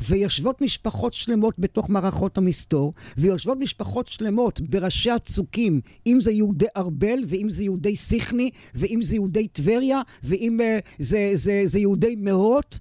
ויושבות 0.10 0.62
משפחות 0.62 1.13
שלמות 1.13 1.60
בתוך 1.60 1.89
מערכות 1.89 2.38
המסתור, 2.38 2.94
ויושבות 3.18 3.58
משפחות 3.58 4.08
שלמות 4.08 4.62
בראשי 4.62 5.12
הצוקים, 5.12 5.82
אם 6.08 6.20
זה 6.22 6.32
יהודי 6.32 6.65
ארבל, 6.77 7.20
ואם 7.27 7.50
זה 7.50 7.63
יהודי 7.63 7.96
סיכני, 7.96 8.50
ואם 8.75 9.00
זה 9.01 9.15
יהודי 9.15 9.48
טבריה, 9.48 10.01
ואם 10.24 10.60
uh, 10.60 10.86
זה, 11.00 11.32
זה, 11.34 11.62
זה 11.65 11.80
יהודי 11.80 12.15
מרות. 12.18 12.80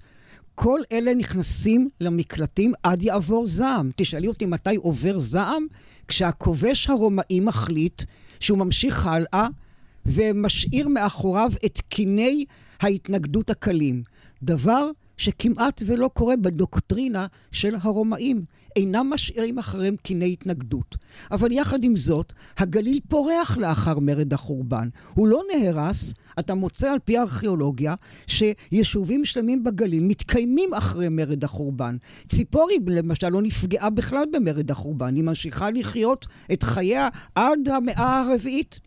כל 0.55 0.79
אלה 0.91 1.13
נכנסים 1.13 1.89
למקלטים 2.01 2.73
עד 2.83 3.03
יעבור 3.03 3.47
זעם. 3.47 3.91
תשאלי 3.95 4.27
אותי 4.27 4.45
מתי 4.45 4.75
עובר 4.75 5.19
זעם? 5.19 5.67
כשהכובש 6.07 6.89
הרומאי 6.89 7.39
מחליט 7.39 8.03
שהוא 8.39 8.57
ממשיך 8.57 9.05
הלאה 9.05 9.47
ומשאיר 10.05 10.87
מאחוריו 10.87 11.51
את 11.65 11.81
קיני 11.89 12.45
ההתנגדות 12.81 13.49
הקלים. 13.49 14.03
דבר 14.43 14.89
שכמעט 15.17 15.81
ולא 15.85 16.09
קורה 16.13 16.35
בדוקטרינה 16.35 17.27
של 17.51 17.75
הרומאים. 17.81 18.45
אינם 18.75 19.09
משאירים 19.13 19.57
אחריהם 19.57 19.95
קיני 19.95 20.33
התנגדות. 20.33 20.95
אבל 21.31 21.51
יחד 21.51 21.83
עם 21.83 21.97
זאת, 21.97 22.33
הגליל 22.57 22.99
פורח 23.07 23.57
לאחר 23.57 23.99
מרד 23.99 24.33
החורבן. 24.33 24.89
הוא 25.13 25.27
לא 25.27 25.41
נהרס, 25.55 26.13
אתה 26.39 26.55
מוצא 26.55 26.91
על 26.91 26.99
פי 26.99 27.17
הארכיאולוגיה 27.17 27.95
שיישובים 28.27 29.25
שלמים 29.25 29.63
בגליל 29.63 30.03
מתקיימים 30.03 30.73
אחרי 30.73 31.09
מרד 31.09 31.43
החורבן. 31.43 31.97
ציפורי 32.27 32.75
למשל 32.87 33.29
לא 33.29 33.41
נפגעה 33.41 33.89
בכלל 33.89 34.25
במרד 34.33 34.71
החורבן, 34.71 35.15
היא 35.15 35.23
ממשיכה 35.23 35.69
לחיות 35.71 36.25
את 36.53 36.63
חייה 36.63 37.09
עד 37.35 37.69
המאה 37.69 38.21
הרביעית. 38.21 38.79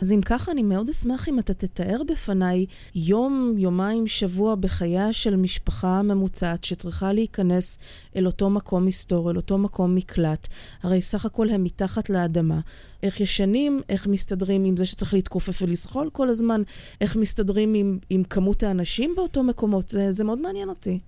אז 0.00 0.12
אם 0.12 0.20
ככה, 0.20 0.52
אני 0.52 0.62
מאוד 0.62 0.88
אשמח 0.88 1.28
אם 1.28 1.38
אתה 1.38 1.54
תתאר 1.54 2.02
בפניי 2.08 2.66
יום, 2.94 3.54
יומיים, 3.58 4.06
שבוע 4.06 4.54
בחייה 4.54 5.12
של 5.12 5.36
משפחה 5.36 6.02
ממוצעת 6.02 6.64
שצריכה 6.64 7.12
להיכנס 7.12 7.78
אל 8.16 8.26
אותו 8.26 8.50
מקום 8.50 8.86
היסטורי, 8.86 9.32
אל 9.32 9.36
אותו 9.36 9.58
מקום 9.58 9.94
מקלט. 9.94 10.48
הרי 10.82 11.02
סך 11.02 11.24
הכל 11.24 11.48
הם 11.50 11.64
מתחת 11.64 12.10
לאדמה. 12.10 12.60
איך 13.02 13.20
ישנים, 13.20 13.80
איך 13.88 14.06
מסתדרים 14.06 14.64
עם 14.64 14.76
זה 14.76 14.86
שצריך 14.86 15.14
להתכופף 15.14 15.62
ולזחול 15.62 16.10
כל 16.12 16.28
הזמן, 16.28 16.62
איך 17.00 17.16
מסתדרים 17.16 17.74
עם, 17.74 17.98
עם 18.10 18.24
כמות 18.24 18.62
האנשים 18.62 19.14
באותו 19.16 19.42
מקומות. 19.42 19.88
זה, 19.88 20.10
זה 20.10 20.24
מאוד 20.24 20.40
מעניין 20.40 20.68
אותי. 20.68 20.98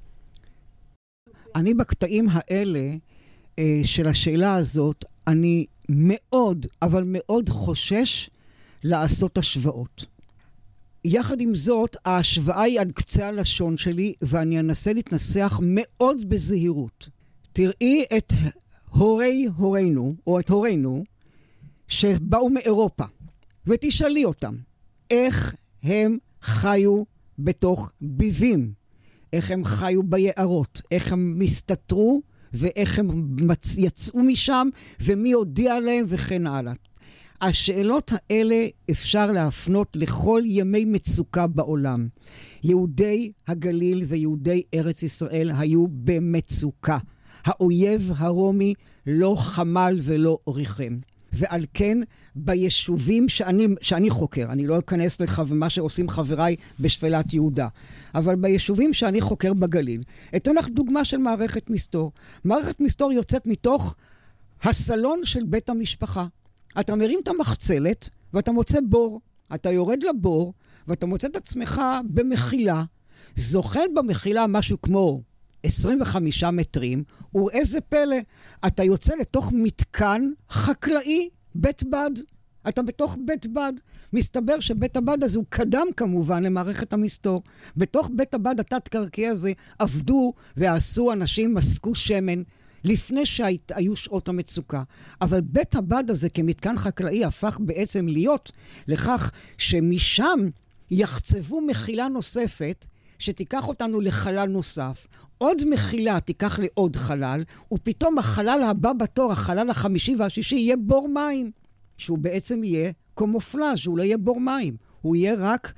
אני 1.54 1.74
בקטעים 1.74 2.26
האלה 2.30 2.94
אה, 3.58 3.80
של 3.84 4.08
השאלה 4.08 4.54
הזאת, 4.54 5.04
אני 5.26 5.66
מאוד, 5.88 6.66
אבל 6.82 7.04
מאוד 7.06 7.48
חושש 7.48 8.30
לעשות 8.84 9.38
השוואות. 9.38 10.04
יחד 11.04 11.40
עם 11.40 11.54
זאת, 11.54 11.96
ההשוואה 12.04 12.62
היא 12.62 12.80
על 12.80 12.90
קצה 12.90 13.28
הלשון 13.28 13.76
שלי, 13.76 14.14
ואני 14.22 14.60
אנסה 14.60 14.92
להתנסח 14.92 15.60
מאוד 15.62 16.28
בזהירות. 16.28 17.08
תראי 17.52 18.04
את 18.16 18.32
הורי 18.90 19.46
הורינו, 19.56 20.14
או 20.26 20.40
את 20.40 20.50
הורינו, 20.50 21.04
שבאו 21.88 22.50
מאירופה, 22.50 23.04
ותשאלי 23.66 24.24
אותם, 24.24 24.56
איך 25.10 25.54
הם 25.82 26.18
חיו 26.42 27.02
בתוך 27.38 27.90
ביבים, 28.00 28.72
איך 29.32 29.50
הם 29.50 29.64
חיו 29.64 30.02
ביערות, 30.02 30.82
איך 30.90 31.12
הם 31.12 31.38
מסתתרו 31.38 32.22
ואיך 32.52 32.98
הם 32.98 33.36
יצאו 33.78 34.22
משם, 34.22 34.68
ומי 35.00 35.32
הודיע 35.32 35.80
להם 35.80 36.04
וכן 36.08 36.46
הלאה. 36.46 36.72
השאלות 37.42 38.12
האלה 38.14 38.66
אפשר 38.90 39.30
להפנות 39.30 39.96
לכל 39.96 40.42
ימי 40.44 40.84
מצוקה 40.84 41.46
בעולם. 41.46 42.08
יהודי 42.64 43.32
הגליל 43.48 44.04
ויהודי 44.08 44.62
ארץ 44.74 45.02
ישראל 45.02 45.50
היו 45.58 45.86
במצוקה. 45.88 46.98
האויב 47.44 48.12
הרומי 48.16 48.74
לא 49.06 49.36
חמל 49.38 49.98
ולא 50.02 50.38
ריחם. 50.48 50.98
ועל 51.32 51.64
כן, 51.74 51.98
ביישובים 52.36 53.28
שאני, 53.28 53.66
שאני 53.80 54.10
חוקר, 54.10 54.46
אני 54.50 54.66
לא 54.66 54.78
אכנס 54.78 55.20
לך 55.20 55.42
ומה 55.46 55.70
שעושים 55.70 56.08
חבריי 56.08 56.56
בשפלת 56.80 57.34
יהודה, 57.34 57.68
אבל 58.14 58.34
ביישובים 58.34 58.94
שאני 58.94 59.20
חוקר 59.20 59.52
בגליל, 59.54 60.02
אתן 60.36 60.54
לך 60.54 60.68
דוגמה 60.68 61.04
של 61.04 61.16
מערכת 61.16 61.70
מסתור. 61.70 62.12
מערכת 62.44 62.80
מסתור 62.80 63.12
יוצאת 63.12 63.46
מתוך 63.46 63.96
הסלון 64.62 65.20
של 65.24 65.44
בית 65.44 65.70
המשפחה. 65.70 66.26
אתה 66.80 66.96
מרים 66.96 67.20
את 67.22 67.28
המחצלת 67.28 68.08
ואתה 68.32 68.52
מוצא 68.52 68.78
בור. 68.88 69.20
אתה 69.54 69.70
יורד 69.70 70.02
לבור 70.02 70.54
ואתה 70.88 71.06
מוצא 71.06 71.28
את 71.28 71.36
עצמך 71.36 71.82
במחילה, 72.04 72.84
זוחל 73.36 73.86
במחילה 73.94 74.46
משהו 74.46 74.80
כמו 74.82 75.22
25 75.62 76.44
מטרים, 76.44 77.04
וראה 77.34 77.60
פלא, 77.88 78.16
אתה 78.66 78.84
יוצא 78.84 79.14
לתוך 79.14 79.52
מתקן 79.54 80.30
חקלאי, 80.50 81.28
בית 81.54 81.82
בד. 81.82 82.10
אתה 82.68 82.82
בתוך 82.82 83.16
בית 83.26 83.46
בד. 83.46 83.72
מסתבר 84.12 84.60
שבית 84.60 84.96
הבד 84.96 85.24
הזה 85.24 85.38
הוא 85.38 85.44
קדם 85.48 85.86
כמובן 85.96 86.42
למערכת 86.42 86.92
המסתור. 86.92 87.42
בתוך 87.76 88.10
בית 88.16 88.34
הבד 88.34 88.60
התת-קרקעי 88.60 89.28
הזה 89.28 89.52
עבדו 89.78 90.32
ועשו 90.56 91.12
אנשים, 91.12 91.54
מסקו 91.54 91.94
שמן. 91.94 92.42
לפני 92.84 93.26
שהיו 93.26 93.96
שעות 93.96 94.28
המצוקה. 94.28 94.82
אבל 95.20 95.40
בית 95.40 95.74
הבד 95.74 96.04
הזה 96.08 96.28
כמתקן 96.30 96.76
חקלאי 96.76 97.24
הפך 97.24 97.58
בעצם 97.60 98.06
להיות 98.08 98.52
לכך 98.88 99.30
שמשם 99.58 100.38
יחצבו 100.90 101.60
מחילה 101.60 102.08
נוספת 102.08 102.86
שתיקח 103.18 103.68
אותנו 103.68 104.00
לחלל 104.00 104.48
נוסף, 104.48 105.06
עוד 105.38 105.62
מחילה 105.68 106.20
תיקח 106.20 106.58
לעוד 106.58 106.96
חלל, 106.96 107.42
ופתאום 107.72 108.18
החלל 108.18 108.62
הבא 108.62 108.92
בתור, 108.92 109.32
החלל 109.32 109.70
החמישי 109.70 110.14
והשישי, 110.18 110.56
יהיה 110.56 110.76
בור 110.76 111.08
מים, 111.08 111.50
שהוא 111.96 112.18
בעצם 112.18 112.64
יהיה 112.64 112.92
קומופלאז', 113.14 113.86
הוא 113.86 113.98
לא 113.98 114.02
יהיה 114.02 114.16
בור 114.16 114.40
מים, 114.40 114.76
הוא 115.00 115.16
יהיה 115.16 115.34
רק 115.38 115.72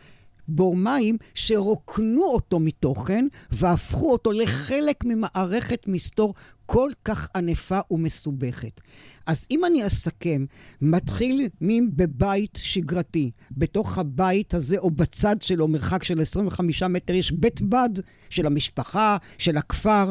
בור 0.48 0.76
מים 0.76 1.16
שרוקנו 1.34 2.24
אותו 2.24 2.60
מתוכן 2.60 3.26
והפכו 3.50 4.12
אותו 4.12 4.32
לחלק 4.32 5.04
ממערכת 5.04 5.84
מסתור 5.86 6.34
כל 6.66 6.90
כך 7.05 7.29
ענפה 7.37 7.79
ומסובכת. 7.90 8.81
אז 9.27 9.46
אם 9.50 9.64
אני 9.64 9.87
אסכם, 9.87 10.44
מתחיל 10.81 11.48
בבית 11.96 12.59
שגרתי. 12.62 13.31
בתוך 13.50 13.98
הבית 13.98 14.55
הזה 14.55 14.79
או 14.79 14.90
בצד 14.90 15.42
שלו, 15.42 15.68
מרחק 15.68 16.05
של 16.05 16.20
25 16.20 16.83
מטר, 16.83 17.14
יש 17.14 17.33
בית 17.33 17.61
בד 17.61 17.88
של 18.31 18.46
המשפחה, 18.46 19.16
של 19.38 19.57
הכפר. 19.57 20.11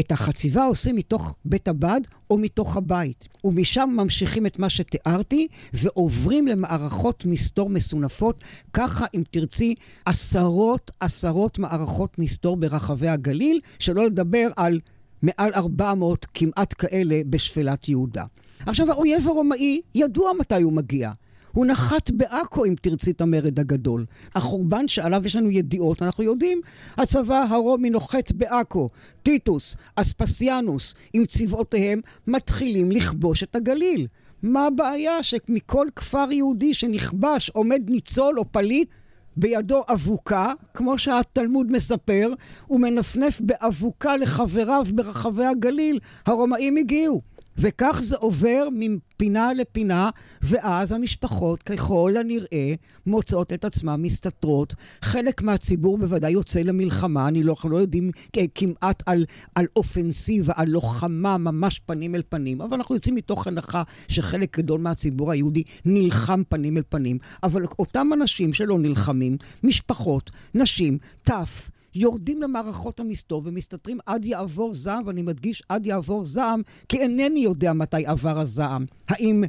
את 0.00 0.12
החציבה 0.12 0.64
עושים 0.64 0.96
מתוך 0.96 1.34
בית 1.44 1.68
הבד 1.68 2.00
או 2.30 2.38
מתוך 2.38 2.76
הבית. 2.76 3.28
ומשם 3.44 3.90
ממשיכים 3.96 4.46
את 4.46 4.58
מה 4.58 4.70
שתיארתי 4.70 5.48
ועוברים 5.72 6.46
למערכות 6.46 7.24
מסתור 7.24 7.70
מסונפות. 7.70 8.44
ככה, 8.72 9.06
אם 9.14 9.22
תרצי, 9.30 9.74
עשרות 10.04 10.90
עשרות 11.00 11.58
מערכות 11.58 12.18
מסתור 12.18 12.56
ברחבי 12.56 13.08
הגליל, 13.08 13.60
שלא 13.78 14.06
לדבר 14.06 14.48
על 14.56 14.80
מעל 15.22 15.52
400 15.54 16.26
כמעט 16.34 16.74
כאלה 16.78 17.20
בשפלת 17.30 17.88
יהודה. 17.88 18.24
עכשיו, 18.66 18.90
האויב 18.90 19.28
הרומאי 19.28 19.80
ידוע 19.94 20.32
מתי 20.40 20.62
הוא 20.62 20.72
מגיע. 20.72 21.10
הוא 21.52 21.66
נחת 21.66 22.10
בעכו, 22.10 22.64
אם 22.64 22.74
תרצי 22.82 23.10
את 23.10 23.20
המרד 23.20 23.60
הגדול. 23.60 24.06
החורבן 24.34 24.88
שעליו 24.88 25.22
יש 25.26 25.36
לנו 25.36 25.50
ידיעות, 25.50 26.02
אנחנו 26.02 26.24
יודעים, 26.24 26.60
הצבא 26.96 27.46
הרומי 27.50 27.90
נוחת 27.90 28.32
בעכו. 28.32 28.88
טיטוס, 29.22 29.76
אספסיאנוס, 29.96 30.94
עם 31.12 31.26
צבאותיהם, 31.26 32.00
מתחילים 32.26 32.92
לכבוש 32.92 33.42
את 33.42 33.56
הגליל. 33.56 34.06
מה 34.42 34.66
הבעיה 34.66 35.22
שמכל 35.22 35.86
כפר 35.96 36.32
יהודי 36.32 36.74
שנכבש 36.74 37.50
עומד 37.50 37.82
ניצול 37.88 38.38
או 38.38 38.52
פליט 38.52 38.88
בידו 39.36 39.82
אבוקה, 39.92 40.52
כמו 40.74 40.98
שהתלמוד 40.98 41.72
מספר, 41.72 42.32
הוא 42.66 42.80
מנפנף 42.80 43.40
באבוקה 43.40 44.16
לחבריו 44.16 44.86
ברחבי 44.94 45.44
הגליל. 45.44 45.98
הרומאים 46.26 46.76
הגיעו. 46.76 47.20
וכך 47.60 47.98
זה 48.02 48.16
עובר 48.16 48.68
מפינה 48.72 49.54
לפינה, 49.54 50.10
ואז 50.42 50.92
המשפחות 50.92 51.62
ככל 51.62 52.14
הנראה 52.20 52.74
מוצאות 53.06 53.52
את 53.52 53.64
עצמן 53.64 54.02
מסתתרות. 54.02 54.74
חלק 55.02 55.42
מהציבור 55.42 55.98
בוודאי 55.98 56.32
יוצא 56.32 56.60
למלחמה, 56.60 57.28
אני 57.28 57.42
לא, 57.42 57.50
אנחנו 57.50 57.70
לא 57.70 57.76
יודעים 57.76 58.10
כמעט 58.54 59.02
על, 59.06 59.24
על 59.54 59.66
אופנסיבה, 59.76 60.52
על 60.56 60.68
לוחמה 60.68 61.38
ממש 61.38 61.80
פנים 61.86 62.14
אל 62.14 62.22
פנים, 62.28 62.60
אבל 62.60 62.76
אנחנו 62.76 62.94
יוצאים 62.94 63.14
מתוך 63.14 63.46
הנחה 63.46 63.82
שחלק 64.08 64.58
גדול 64.58 64.80
מהציבור 64.80 65.32
היהודי 65.32 65.62
נלחם 65.84 66.42
פנים 66.48 66.76
אל 66.76 66.82
פנים. 66.88 67.18
אבל 67.42 67.64
אותם 67.78 68.10
אנשים 68.14 68.52
שלא 68.52 68.78
נלחמים, 68.78 69.36
משפחות, 69.62 70.30
נשים, 70.54 70.98
טף, 71.22 71.70
יורדים 71.94 72.42
למערכות 72.42 73.00
המסתור 73.00 73.42
ומסתתרים 73.44 73.98
עד 74.06 74.24
יעבור 74.24 74.74
זעם, 74.74 75.06
ואני 75.06 75.22
מדגיש 75.22 75.62
עד 75.68 75.86
יעבור 75.86 76.24
זעם, 76.24 76.62
כי 76.88 76.98
אינני 76.98 77.40
יודע 77.40 77.72
מתי 77.72 78.06
עבר 78.06 78.40
הזעם. 78.40 78.84
האם 79.08 79.44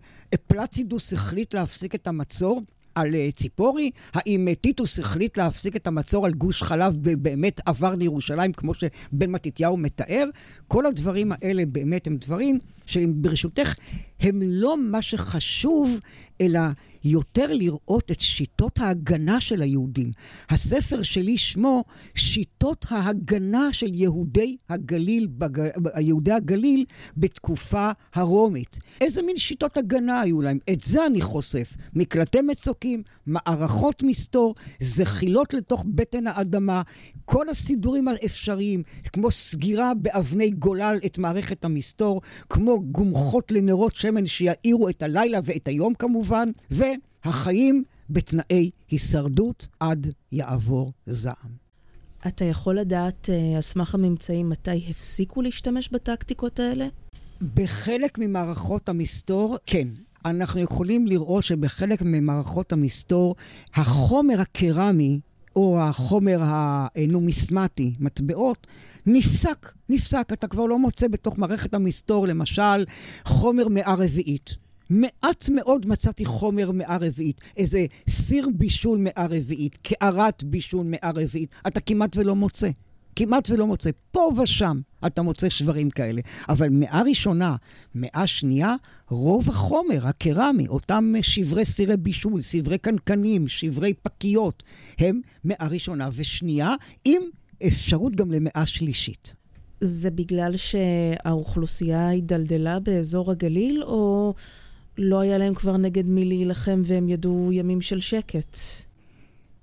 פלצידוס 0.47 1.13
החליט 1.13 1.53
להפסיק 1.53 1.95
את 1.95 2.07
המצור? 2.07 2.61
על 2.95 3.15
אה, 3.15 3.29
ציפורי? 3.31 3.91
האם 4.13 4.47
אה, 4.47 4.55
טיטוס 4.55 4.99
החליט 4.99 5.37
להפסיק 5.37 5.75
את 5.75 5.87
המצור 5.87 6.25
על 6.25 6.33
גוש 6.33 6.63
חלב 6.63 6.97
ובאמת 7.03 7.61
עבר 7.65 7.95
לירושלים 7.95 8.53
כמו 8.53 8.73
שבן 8.73 9.31
מתתיהו 9.31 9.77
מתאר? 9.77 10.25
כל 10.67 10.85
הדברים 10.85 11.31
האלה 11.31 11.65
באמת 11.65 12.07
הם 12.07 12.17
דברים 12.17 12.59
שברשותך 12.85 13.73
הם 14.19 14.41
לא 14.45 14.77
מה 14.77 15.01
שחשוב, 15.01 15.99
אלא 16.41 16.59
יותר 17.03 17.53
לראות 17.53 18.11
את 18.11 18.19
שיטות 18.19 18.79
ההגנה 18.79 19.41
של 19.41 19.61
היהודים. 19.61 20.11
הספר 20.49 21.01
שלי 21.01 21.37
שמו 21.37 21.83
שיטות 22.15 22.85
ההגנה 22.89 23.73
של 23.73 23.93
יהודי 23.93 24.57
הגליל, 24.69 25.27
בג... 25.27 25.69
יהודי 25.99 26.31
הגליל 26.31 26.85
בתקופה 27.17 27.91
הרומית. 28.13 28.79
איזה 29.01 29.21
מין 29.21 29.37
שיטות 29.37 29.77
הגנה 29.77 30.21
היו 30.21 30.41
להם? 30.41 30.57
את 30.73 30.81
זה 30.81 31.05
אני 31.05 31.21
חושף. 31.21 31.73
מקלטי 31.93 32.41
מצוקים, 32.41 33.03
מערכות 33.25 34.03
מסתור, 34.03 34.55
זחילות 34.79 35.53
לתוך 35.53 35.85
בטן 35.87 36.27
האדמה, 36.27 36.81
כל 37.25 37.49
הסידורים 37.49 38.07
האפשריים, 38.07 38.83
כמו 39.13 39.31
סגירה 39.31 39.93
באבני 39.93 40.49
גולל 40.49 40.97
את 41.05 41.17
מערכת 41.17 41.65
המסתור, 41.65 42.21
כמו 42.49 42.81
גומחות 42.81 43.51
לנרות 43.51 43.95
שמן 43.95 44.25
שיאירו 44.25 44.89
את 44.89 45.03
הלילה 45.03 45.39
ואת 45.43 45.67
היום 45.67 45.93
כמובן, 45.93 46.49
והחיים 47.25 47.83
בתנאי 48.09 48.69
הישרדות 48.89 49.67
עד 49.79 50.07
יעבור 50.31 50.91
זעם. 51.05 51.61
אתה 52.27 52.45
יכול 52.45 52.79
לדעת, 52.79 53.29
אה, 53.29 53.55
על 53.55 53.61
סמך 53.61 53.95
הממצאים, 53.95 54.49
מתי 54.49 54.85
הפסיקו 54.89 55.41
להשתמש 55.41 55.89
בטקטיקות 55.89 56.59
האלה? 56.59 56.87
בחלק 57.55 58.19
ממערכות 58.19 58.89
המסתור, 58.89 59.57
כן. 59.65 59.87
אנחנו 60.25 60.59
יכולים 60.59 61.07
לראות 61.07 61.43
שבחלק 61.43 62.01
ממערכות 62.01 62.73
המסתור, 62.73 63.35
החומר 63.73 64.41
הקרמי 64.41 65.19
או 65.55 65.79
החומר 65.81 66.39
הנומיסמטי, 66.43 67.93
מטבעות, 67.99 68.67
נפסק, 69.05 69.71
נפסק. 69.89 70.29
אתה 70.33 70.47
כבר 70.47 70.65
לא 70.65 70.79
מוצא 70.79 71.07
בתוך 71.07 71.37
מערכת 71.37 71.73
המסתור, 71.73 72.27
למשל, 72.27 72.85
חומר 73.25 73.67
מאה 73.67 73.95
רביעית. 73.95 74.55
מעט 74.91 75.49
מאוד 75.49 75.85
מצאתי 75.85 76.25
חומר 76.25 76.71
מאה 76.71 76.97
רביעית. 77.01 77.41
איזה 77.57 77.85
סיר 78.09 78.49
בישול 78.55 78.97
מאה 78.97 79.25
רביעית, 79.29 79.77
קערת 79.77 80.43
בישול 80.43 80.85
מאה 80.85 81.11
רביעית. 81.15 81.49
אתה 81.67 81.81
כמעט 81.81 82.17
ולא 82.17 82.35
מוצא. 82.35 82.69
כמעט 83.15 83.49
ולא 83.49 83.67
מוצא. 83.67 83.89
פה 84.11 84.31
ושם 84.41 84.81
אתה 85.07 85.21
מוצא 85.21 85.49
שברים 85.49 85.89
כאלה. 85.89 86.21
אבל 86.49 86.69
מאה 86.69 87.01
ראשונה, 87.01 87.55
מאה 87.95 88.27
שנייה, 88.27 88.75
רוב 89.09 89.49
החומר 89.49 90.07
הקרמי, 90.07 90.67
אותם 90.67 91.13
שברי 91.21 91.65
סירי 91.65 91.97
בישול, 91.97 92.41
שברי 92.41 92.77
קנקנים, 92.77 93.47
שברי 93.47 93.93
פקיות, 93.93 94.63
הם 94.99 95.21
מאה 95.43 95.67
ראשונה 95.67 96.09
ושנייה, 96.13 96.75
עם 97.05 97.21
אפשרות 97.67 98.15
גם 98.15 98.31
למאה 98.31 98.65
שלישית. 98.65 99.33
זה 99.81 100.11
בגלל 100.11 100.53
שהאוכלוסייה 100.57 102.07
הידלדלה 102.07 102.79
באזור 102.79 103.31
הגליל, 103.31 103.83
או 103.83 104.33
לא 104.97 105.19
היה 105.19 105.37
להם 105.37 105.53
כבר 105.53 105.77
נגד 105.77 106.05
מי 106.05 106.25
להילחם 106.25 106.81
והם 106.85 107.09
ידעו 107.09 107.49
ימים 107.51 107.81
של 107.81 107.99
שקט? 107.99 108.57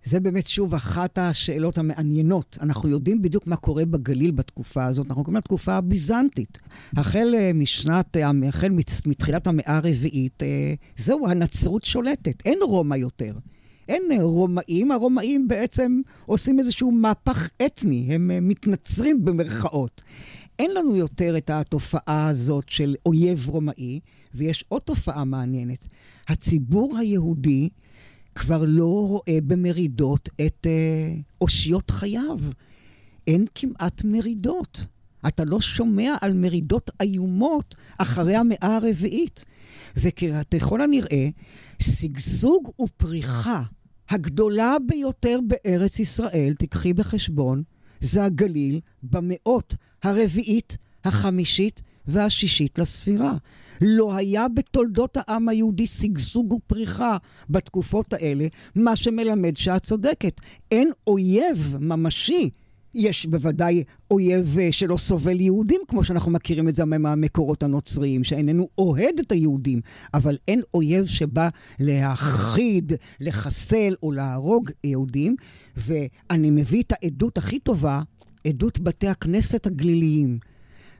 זה 0.04 0.20
באמת 0.20 0.46
שוב 0.46 0.74
אחת 0.74 1.18
השאלות 1.18 1.78
המעניינות. 1.78 2.58
אנחנו 2.62 2.88
יודעים 2.88 3.22
בדיוק 3.22 3.46
מה 3.46 3.56
קורה 3.56 3.84
בגליל 3.84 4.30
בתקופה 4.30 4.84
הזאת. 4.84 5.06
אנחנו 5.06 5.24
קוראים 5.24 5.36
לתקופה 5.36 5.72
הביזנטית. 5.72 6.58
החל 6.96 7.34
אה, 7.38 7.50
משנת, 7.54 8.16
אה, 8.16 8.30
החל 8.48 8.68
מתחילת 9.06 9.46
המאה 9.46 9.76
הרביעית, 9.76 10.42
אה, 10.42 10.74
זהו, 10.96 11.28
הנצרות 11.28 11.84
שולטת. 11.84 12.42
אין 12.44 12.58
רומא 12.62 12.94
יותר. 12.94 13.32
אין 13.88 14.02
רומאים, 14.20 14.90
הרומאים 14.90 15.48
בעצם 15.48 16.00
עושים 16.26 16.60
איזשהו 16.60 16.90
מהפך 16.90 17.48
אתני, 17.66 18.06
הם 18.10 18.48
מתנצרים 18.48 19.24
במרכאות. 19.24 20.02
אין 20.58 20.70
לנו 20.74 20.96
יותר 20.96 21.36
את 21.36 21.50
התופעה 21.50 22.28
הזאת 22.28 22.68
של 22.68 22.94
אויב 23.06 23.48
רומאי, 23.48 24.00
ויש 24.38 24.64
עוד 24.68 24.82
תופעה 24.82 25.24
מעניינת. 25.24 25.88
הציבור 26.28 26.98
היהודי 26.98 27.68
כבר 28.34 28.64
לא 28.66 29.06
רואה 29.08 29.38
במרידות 29.46 30.28
את 30.46 30.66
אה, 30.66 31.14
אושיות 31.40 31.90
חייו. 31.90 32.38
אין 33.26 33.44
כמעט 33.54 34.04
מרידות. 34.04 34.86
אתה 35.28 35.44
לא 35.44 35.60
שומע 35.60 36.16
על 36.20 36.32
מרידות 36.32 36.90
איומות 37.00 37.74
אחרי 37.98 38.36
המאה 38.36 38.76
הרביעית. 38.76 39.44
וככל 39.96 40.80
הנראה, 40.80 41.28
שגשוג 41.82 42.70
ופריחה 42.80 43.62
הגדולה 44.08 44.76
ביותר 44.86 45.38
בארץ 45.46 45.98
ישראל, 45.98 46.54
תיקחי 46.58 46.92
בחשבון, 46.92 47.62
זה 48.00 48.24
הגליל 48.24 48.80
במאות 49.02 49.74
הרביעית, 50.02 50.78
החמישית 51.04 51.82
והשישית 52.08 52.78
לספירה. 52.78 53.34
לא 53.80 54.14
היה 54.14 54.48
בתולדות 54.48 55.16
העם 55.16 55.48
היהודי 55.48 55.86
שגשוג 55.86 56.52
ופריחה 56.52 57.16
בתקופות 57.50 58.12
האלה, 58.12 58.46
מה 58.74 58.96
שמלמד 58.96 59.56
שאת 59.56 59.82
צודקת. 59.82 60.40
אין 60.70 60.90
אויב 61.06 61.76
ממשי. 61.80 62.50
יש 62.94 63.26
בוודאי 63.26 63.84
אויב 64.10 64.58
אה, 64.58 64.72
שלא 64.72 64.96
סובל 64.96 65.40
יהודים, 65.40 65.80
כמו 65.88 66.04
שאנחנו 66.04 66.30
מכירים 66.30 66.68
את 66.68 66.74
זה 66.74 66.84
מהמקורות 66.84 67.62
הנוצריים, 67.62 68.24
שאיננו 68.24 68.68
אוהד 68.78 69.18
את 69.20 69.32
היהודים, 69.32 69.80
אבל 70.14 70.36
אין 70.48 70.62
אויב 70.74 71.06
שבא 71.06 71.48
להכחיד, 71.80 72.92
לחסל 73.20 73.94
או 74.02 74.12
להרוג 74.12 74.70
יהודים. 74.84 75.36
ואני 75.76 76.50
מביא 76.50 76.82
את 76.82 76.92
העדות 76.92 77.38
הכי 77.38 77.58
טובה, 77.58 78.02
עדות 78.46 78.80
בתי 78.80 79.08
הכנסת 79.08 79.66
הגליליים. 79.66 80.38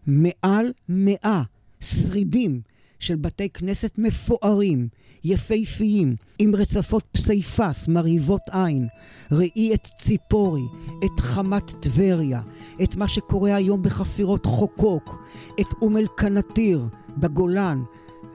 מעל 0.09 0.73
מאה 0.88 1.42
שרידים 1.81 2.61
של 2.99 3.16
בתי 3.16 3.49
כנסת 3.49 3.99
מפוארים, 3.99 4.88
יפהפיים, 5.25 6.14
עם 6.38 6.55
רצפות 6.55 7.05
פסיפס 7.12 7.88
מרהיבות 7.88 8.42
עין. 8.53 8.87
ראי 9.33 9.75
את 9.75 9.85
ציפורי, 9.85 10.62
את 11.05 11.21
חמת 11.21 11.71
טבריה, 11.81 12.40
את 12.83 12.97
מה 12.97 13.09
שקורה 13.09 13.55
היום 13.55 13.83
בחפירות 13.83 14.47
חוקוק, 14.47 15.23
את 15.61 15.66
אום 15.83 15.97
אל-קנתיר 15.97 16.87
בגולן. 17.16 17.83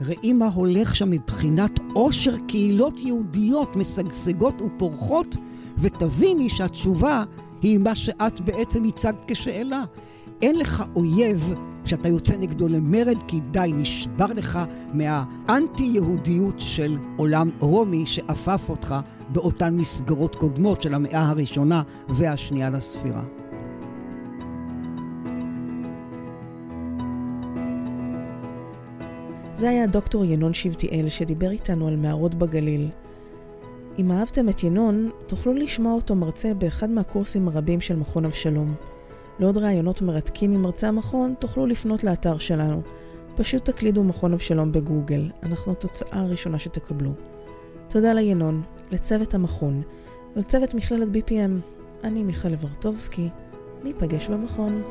ראי 0.01 0.33
מה 0.33 0.47
הולך 0.47 0.95
שם 0.95 1.09
מבחינת 1.09 1.79
עושר 1.93 2.35
קהילות 2.47 2.99
יהודיות 2.99 3.75
משגשגות 3.75 4.61
ופורחות, 4.61 5.35
ותביני 5.77 6.49
שהתשובה 6.49 7.23
היא 7.61 7.77
מה 7.77 7.95
שאת 7.95 8.41
בעצם 8.41 8.83
הצגת 8.83 9.23
כשאלה. 9.27 9.83
אין 10.43 10.55
לך 10.55 10.83
אויב 10.95 11.53
שאתה 11.85 12.07
יוצא 12.09 12.37
נגדו 12.37 12.67
למרד, 12.67 13.23
כי 13.27 13.39
די, 13.51 13.71
נשבר 13.73 14.25
לך 14.25 14.59
מהאנטי-יהודיות 14.93 16.55
של 16.57 16.97
עולם 17.17 17.49
רומי 17.59 18.05
שאפף 18.05 18.69
אותך 18.69 18.95
באותן 19.29 19.75
מסגרות 19.75 20.35
קודמות 20.35 20.81
של 20.81 20.93
המאה 20.93 21.29
הראשונה 21.29 21.83
והשנייה 22.09 22.69
לספירה. 22.69 23.23
זה 29.55 29.69
היה 29.69 29.87
דוקטור 29.87 30.25
ינון 30.25 30.53
שבטיאל 30.53 31.09
שדיבר 31.09 31.51
איתנו 31.51 31.87
על 31.87 31.95
מערות 31.95 32.35
בגליל. 32.35 32.89
אם 33.99 34.11
אהבתם 34.11 34.49
את 34.49 34.63
ינון, 34.63 35.09
תוכלו 35.27 35.53
לשמוע 35.53 35.93
אותו 35.93 36.15
מרצה 36.15 36.53
באחד 36.53 36.89
מהקורסים 36.89 37.47
הרבים 37.47 37.81
של 37.81 37.95
מכון 37.95 38.25
אבשלום. 38.25 38.75
לעוד 39.39 39.57
רעיונות 39.57 40.01
מרתקים 40.01 40.51
ממרצה 40.51 40.87
המכון, 40.87 41.33
תוכלו 41.39 41.65
לפנות 41.65 42.03
לאתר 42.03 42.37
שלנו. 42.37 42.81
פשוט 43.35 43.65
תקלידו 43.65 44.03
מכון 44.03 44.33
אבשלום 44.33 44.71
בגוגל, 44.71 45.29
אנחנו 45.43 45.71
התוצאה 45.71 46.19
הראשונה 46.19 46.59
שתקבלו. 46.59 47.11
תודה 47.87 48.13
לינון, 48.13 48.61
לצוות 48.91 49.33
המכון 49.33 49.81
ולצוות 50.35 50.73
מכללת 50.73 51.07
BPM. 51.07 51.73
אני 52.03 52.23
מיכל 52.23 52.47
ורטובסקי, 52.61 53.29
ניפגש 53.83 54.27
במכון. 54.27 54.83